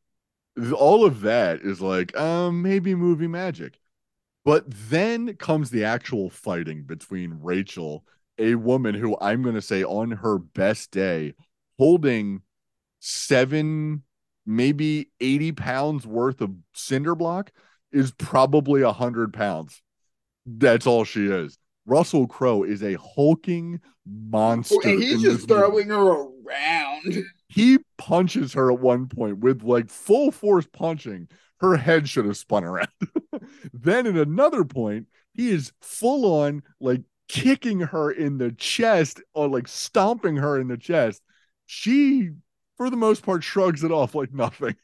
[0.77, 3.77] all of that is like um maybe movie magic
[4.45, 8.03] but then comes the actual fighting between rachel
[8.37, 11.33] a woman who i'm going to say on her best day
[11.77, 12.41] holding
[12.99, 14.03] seven
[14.45, 17.51] maybe 80 pounds worth of cinder block
[17.91, 19.81] is probably a hundred pounds
[20.45, 25.61] that's all she is russell crowe is a hulking monster and he's just this movie
[25.61, 27.23] throwing her around.
[27.47, 31.27] he punches her at one point with like full force punching.
[31.63, 32.89] Her head should have spun around.
[33.73, 39.47] then at another point, he is full on like kicking her in the chest or
[39.47, 41.21] like stomping her in the chest.
[41.65, 42.31] She,
[42.75, 44.75] for the most part, shrugs it off like nothing.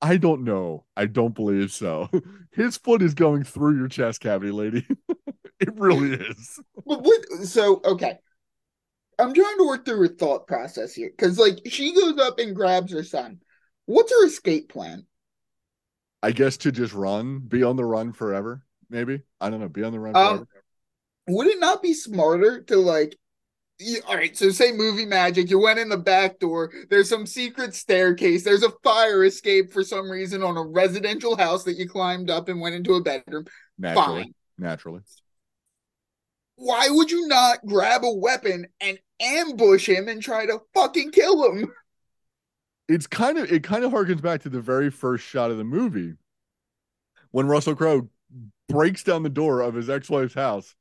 [0.00, 0.84] I don't know.
[0.96, 2.08] I don't believe so.
[2.52, 4.86] His foot is going through your chest cavity, lady.
[5.60, 6.60] it really is.
[6.86, 7.20] But what?
[7.42, 8.18] So okay,
[9.18, 12.54] I'm trying to work through her thought process here because, like, she goes up and
[12.54, 13.40] grabs her son.
[13.86, 15.04] What's her escape plan?
[16.22, 18.64] I guess to just run, be on the run forever.
[18.90, 19.68] Maybe I don't know.
[19.68, 20.48] Be on the run Um, forever.
[21.28, 23.16] Would it not be smarter to like?
[23.80, 26.72] you- all right, so say movie magic, you went in the back door.
[26.90, 28.42] There's some secret staircase.
[28.42, 32.48] There's a fire escape for some reason on a residential house that you climbed up
[32.48, 33.46] and went into a bedroom.
[33.78, 34.34] Naturally, Fine.
[34.58, 35.00] naturally.
[36.56, 41.44] Why would you not grab a weapon and ambush him and try to fucking kill
[41.52, 41.72] him?
[42.88, 45.64] It's kind of it kind of harkens back to the very first shot of the
[45.64, 46.14] movie
[47.30, 48.08] when Russell Crowe
[48.68, 50.74] breaks down the door of his ex-wife's house.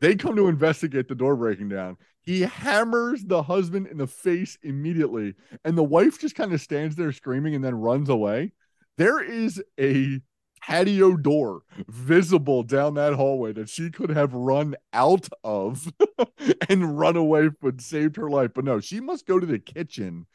[0.00, 1.96] They come to investigate the door breaking down.
[2.22, 5.34] He hammers the husband in the face immediately,
[5.64, 8.52] and the wife just kind of stands there screaming and then runs away.
[8.96, 10.20] There is a
[10.60, 15.92] patio door visible down that hallway that she could have run out of
[16.68, 18.52] and run away but saved her life.
[18.54, 20.26] But no, she must go to the kitchen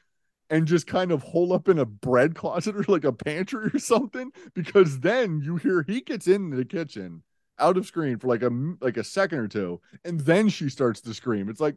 [0.50, 3.80] and just kind of hole up in a bread closet or like a pantry or
[3.80, 7.24] something because then you hear he gets in the kitchen
[7.60, 11.02] out of screen for like a like a second or two and then she starts
[11.02, 11.76] to scream it's like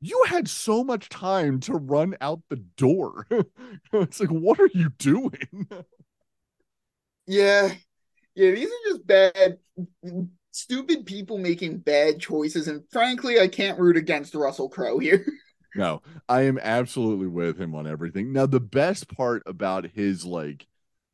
[0.00, 3.26] you had so much time to run out the door
[3.92, 5.32] it's like what are you doing
[7.26, 7.72] Yeah.
[8.34, 9.58] Yeah, these are just bad
[10.52, 15.26] stupid people making bad choices and frankly I can't root against Russell Crowe here.
[15.76, 18.32] No, I am absolutely with him on everything.
[18.32, 20.66] Now, the best part about his like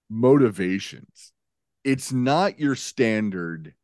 [0.08, 1.32] motivations,
[1.84, 3.74] it's not your standard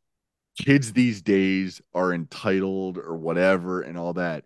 [0.57, 4.45] kids these days are entitled or whatever and all that.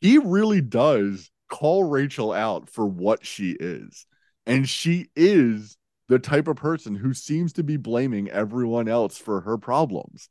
[0.00, 4.06] He really does call Rachel out for what she is.
[4.46, 5.76] And she is
[6.08, 10.28] the type of person who seems to be blaming everyone else for her problems.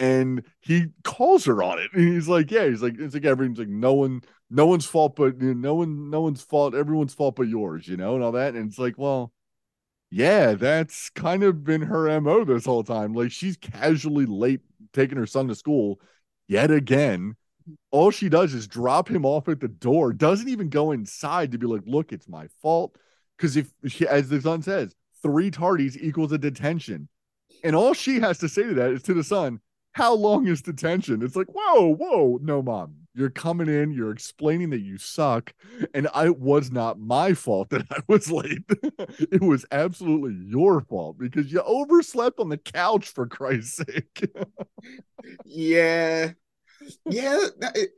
[0.00, 1.90] And he calls her on it.
[1.92, 5.14] And he's like, Yeah, he's like, it's like everyone's like, no one, no one's fault
[5.14, 8.24] but you know, no one, no one's fault, everyone's fault but yours, you know, and
[8.24, 8.54] all that.
[8.54, 9.32] And it's like, well,
[10.10, 13.12] yeah, that's kind of been her MO this whole time.
[13.12, 14.60] Like she's casually late
[14.92, 16.00] taking her son to school
[16.48, 17.36] yet again.
[17.92, 21.58] All she does is drop him off at the door, doesn't even go inside to
[21.58, 22.96] be like, look, it's my fault.
[23.36, 27.08] Because if she, as the son says, three tardies equals a detention.
[27.62, 29.60] And all she has to say to that is to the son,
[30.00, 31.22] how long is detention?
[31.22, 32.94] It's like, whoa, whoa, no, mom.
[33.14, 35.52] You're coming in, you're explaining that you suck,
[35.94, 38.62] and I it was not my fault that I was late.
[39.32, 44.30] it was absolutely your fault because you overslept on the couch for Christ's sake.
[45.44, 46.32] Yeah.
[47.04, 47.38] Yeah.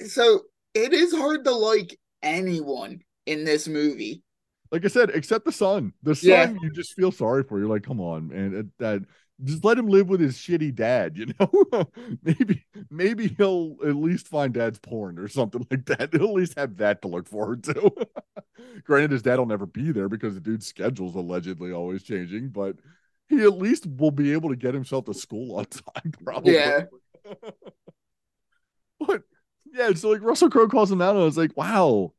[0.09, 0.43] So
[0.75, 4.23] it is hard to like anyone in this movie.
[4.71, 5.93] like I said, except the son.
[6.03, 6.55] The son, Yeah.
[6.63, 7.59] you just feel sorry for.
[7.59, 8.55] You're like, come on, man.
[8.55, 9.03] It, that
[9.45, 11.17] just let him live with his shitty dad.
[11.17, 11.91] You know,
[12.23, 16.11] maybe maybe he'll at least find dad's porn or something like that.
[16.13, 17.93] He'll at least have that to look forward to.
[18.85, 22.77] Granted, his dad will never be there because the dude's schedule's allegedly always changing, but
[23.29, 26.13] he at least will be able to get himself to school on time.
[26.25, 26.55] Probably.
[26.55, 26.85] Yeah.
[29.01, 29.23] but
[29.73, 32.13] yeah, so like Russell Crowe calls him out, and I was like, wow.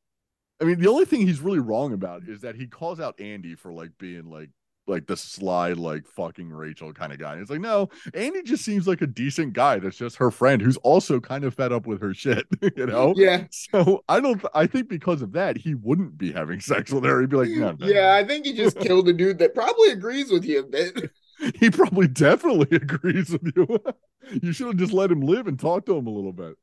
[0.61, 3.55] I mean, the only thing he's really wrong about is that he calls out Andy
[3.55, 4.49] for like being like
[4.88, 7.34] like the sly, like fucking Rachel kind of guy.
[7.34, 10.61] And it's like, no, Andy just seems like a decent guy that's just her friend
[10.61, 13.13] who's also kind of fed up with her shit, you know?
[13.15, 13.45] Yeah.
[13.51, 17.21] So I don't I think because of that, he wouldn't be having sex with her.
[17.21, 17.88] He'd be like, no, no.
[17.88, 21.11] Yeah, I think he just killed a dude that probably agrees with you a bit.
[21.55, 23.67] He probably definitely agrees with you.
[24.41, 26.55] you should have just let him live and talk to him a little bit.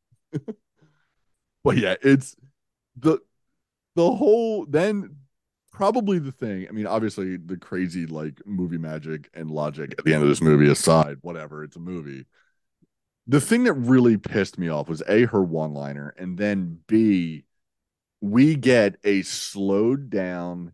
[1.63, 2.35] but yeah, it's
[2.97, 3.19] the
[3.97, 5.17] the whole then
[5.73, 6.67] probably the thing.
[6.69, 10.43] I mean, obviously the crazy like movie magic and logic at the end of this
[10.43, 12.27] movie aside, whatever, it's a movie.
[13.27, 17.45] The thing that really pissed me off was A, her one liner, and then B,
[18.21, 20.73] we get a slowed down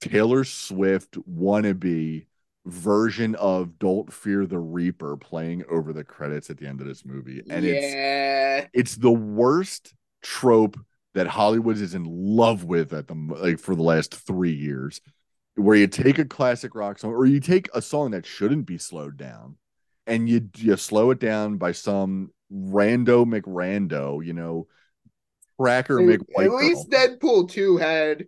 [0.00, 2.26] Taylor Swift wannabe
[2.64, 7.04] version of Don't Fear the Reaper playing over the credits at the end of this
[7.04, 7.42] movie.
[7.48, 10.78] And it's it's the worst trope
[11.14, 15.00] that Hollywood is in love with at the like for the last 3 years
[15.56, 18.78] where you take a classic rock song or you take a song that shouldn't be
[18.78, 19.56] slowed down
[20.06, 24.66] and you you slow it down by some rando McRando, you know,
[25.58, 26.44] cracker At, McWhite.
[26.46, 28.26] at least Deadpool 2 had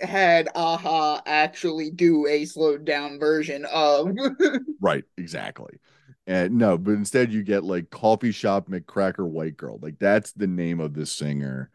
[0.00, 4.16] had a-ha actually do a slowed down version of
[4.80, 5.78] Right, exactly.
[6.26, 9.78] And no, but instead you get like coffee shop McCracker White Girl.
[9.80, 11.70] Like that's the name of this singer.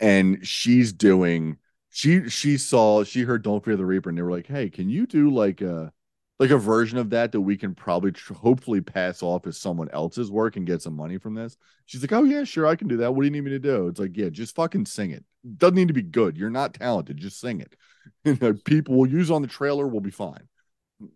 [0.00, 1.58] And she's doing
[1.90, 4.88] she she saw she heard Don't Fear the Reaper and they were like, "Hey, can
[4.88, 5.92] you do like a
[6.40, 9.88] like a version of that that we can probably tr- hopefully pass off as someone
[9.90, 12.88] else's work and get some money from this?" She's like, "Oh yeah, sure, I can
[12.88, 13.14] do that.
[13.14, 15.24] What do you need me to do?" It's like, "Yeah, just fucking sing it.
[15.58, 16.36] Doesn't need to be good.
[16.36, 17.18] You're not talented.
[17.18, 17.76] Just sing it.
[18.24, 19.86] You know, people will use on the trailer.
[19.86, 20.48] We'll be fine."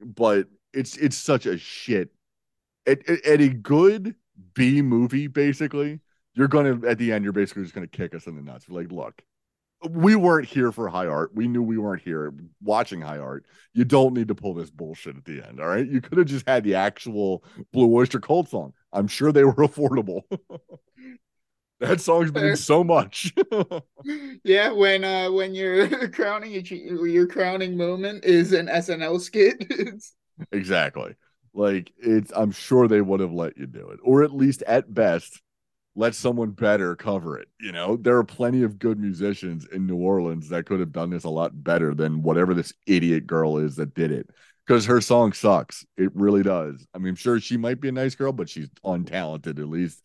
[0.04, 2.10] but it's it's such a shit.
[2.86, 4.14] At, at, a good
[4.54, 6.00] B movie, basically,
[6.34, 8.68] you're gonna at the end, you're basically just gonna kick us in the nuts.
[8.68, 9.22] Like, look,
[9.90, 11.34] we weren't here for high art.
[11.34, 12.32] We knew we weren't here
[12.62, 13.46] watching high art.
[13.74, 15.60] You don't need to pull this bullshit at the end.
[15.60, 15.86] All right.
[15.86, 18.72] You could have just had the actual Blue Oyster Cult song.
[18.92, 20.22] I'm sure they were affordable.
[21.80, 23.32] that song's been so much.
[24.44, 29.64] yeah, when uh when you're crowning your crowning moment is an SNL skit.
[30.52, 31.14] exactly.
[31.56, 33.98] Like it's I'm sure they would have let you do it.
[34.02, 35.40] Or at least at best
[35.96, 37.48] let someone better cover it.
[37.58, 41.08] You know, there are plenty of good musicians in New Orleans that could have done
[41.08, 44.28] this a lot better than whatever this idiot girl is that did it.
[44.66, 45.86] Because her song sucks.
[45.96, 46.86] It really does.
[46.92, 50.02] I mean, sure she might be a nice girl, but she's untalented, at least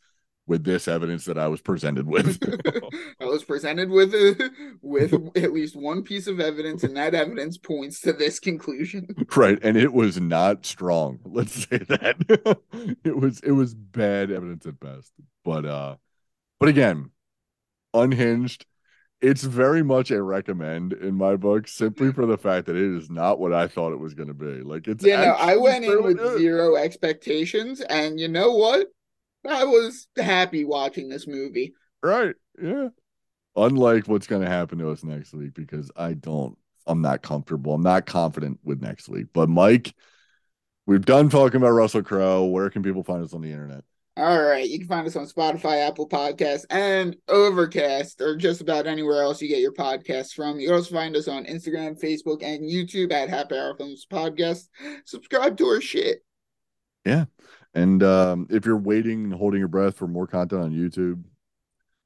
[0.47, 2.37] with this evidence that I was presented with.
[3.21, 4.49] I was presented with uh,
[4.81, 9.07] with at least one piece of evidence, and that evidence points to this conclusion.
[9.35, 11.19] Right, and it was not strong.
[11.25, 12.57] Let's say that
[13.03, 15.11] it was it was bad evidence at best.
[15.45, 15.95] But uh,
[16.59, 17.11] but again,
[17.93, 18.65] unhinged.
[19.21, 23.07] It's very much a recommend in my book, simply for the fact that it is
[23.11, 24.63] not what I thought it was going to be.
[24.63, 26.39] Like it's yeah, no, I went in with good.
[26.39, 28.87] zero expectations, and you know what?
[29.47, 31.73] I was happy watching this movie.
[32.03, 32.35] Right.
[32.61, 32.89] Yeah.
[33.55, 37.73] Unlike what's going to happen to us next week, because I don't, I'm not comfortable.
[37.73, 39.27] I'm not confident with next week.
[39.33, 39.93] But Mike,
[40.85, 42.45] we've done talking about Russell Crowe.
[42.45, 43.83] Where can people find us on the internet?
[44.17, 44.67] All right.
[44.67, 49.41] You can find us on Spotify, Apple Podcasts, and Overcast, or just about anywhere else
[49.41, 50.59] you get your podcasts from.
[50.59, 54.67] You can also find us on Instagram, Facebook, and YouTube at Happy Hour Films Podcast.
[55.05, 56.23] Subscribe to our shit.
[57.05, 57.25] Yeah.
[57.73, 61.23] And um, if you're waiting and holding your breath for more content on YouTube,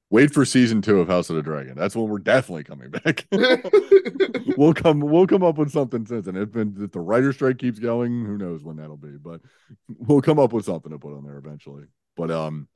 [0.09, 1.75] wait for season two of House of the Dragon.
[1.75, 3.25] That's when we're definitely coming back.
[4.57, 7.79] we'll come we'll come up with something since and if, if the writer strike keeps
[7.79, 9.41] going, who knows when that'll be, but
[9.87, 11.85] we'll come up with something to put on there eventually.
[12.15, 12.67] But um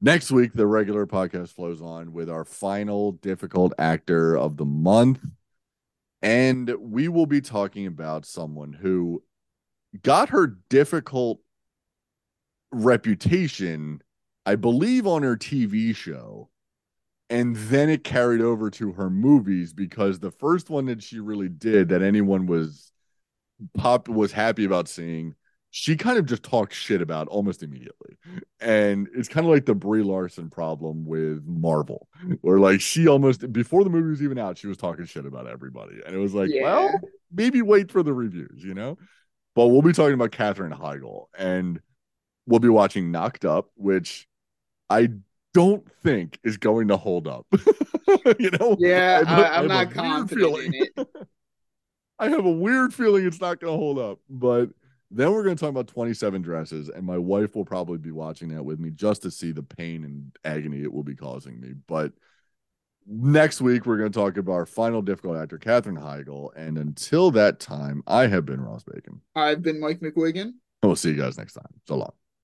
[0.00, 5.20] next week the regular podcast flows on with our final difficult actor of the month.
[6.20, 9.24] And we will be talking about someone who
[10.02, 11.40] got her difficult
[12.72, 14.02] reputation,
[14.46, 16.48] I believe, on her TV show.
[17.30, 21.48] And then it carried over to her movies because the first one that she really
[21.48, 22.92] did that anyone was
[23.74, 25.34] pop was happy about seeing,
[25.70, 28.18] she kind of just talked shit about almost immediately.
[28.60, 32.08] And it's kind of like the Brie Larson problem with Marvel,
[32.42, 35.46] where like she almost before the movie was even out, she was talking shit about
[35.46, 36.00] everybody.
[36.04, 36.64] And it was like, yeah.
[36.64, 37.00] well,
[37.32, 38.98] maybe wait for the reviews, you know?
[39.54, 41.26] But we'll be talking about Katherine Heigl.
[41.38, 41.80] And
[42.46, 44.28] we'll be watching Knocked Up, which
[44.90, 45.10] I
[45.54, 47.46] don't think is going to hold up.
[48.38, 48.76] you know?
[48.78, 51.08] Yeah, I, am not confident in it.
[52.18, 54.70] I have a weird feeling it's not going to hold up, but
[55.10, 58.48] then we're going to talk about 27 dresses, and my wife will probably be watching
[58.48, 61.74] that with me just to see the pain and agony it will be causing me.
[61.86, 62.12] But
[63.06, 66.50] next week, we're going to talk about our final difficult actor, Katherine Heigl.
[66.56, 69.20] And until that time, I have been Ross Bacon.
[69.34, 70.52] I've been Mike McWigan.
[70.82, 71.74] We'll see you guys next time.
[71.86, 72.12] So long.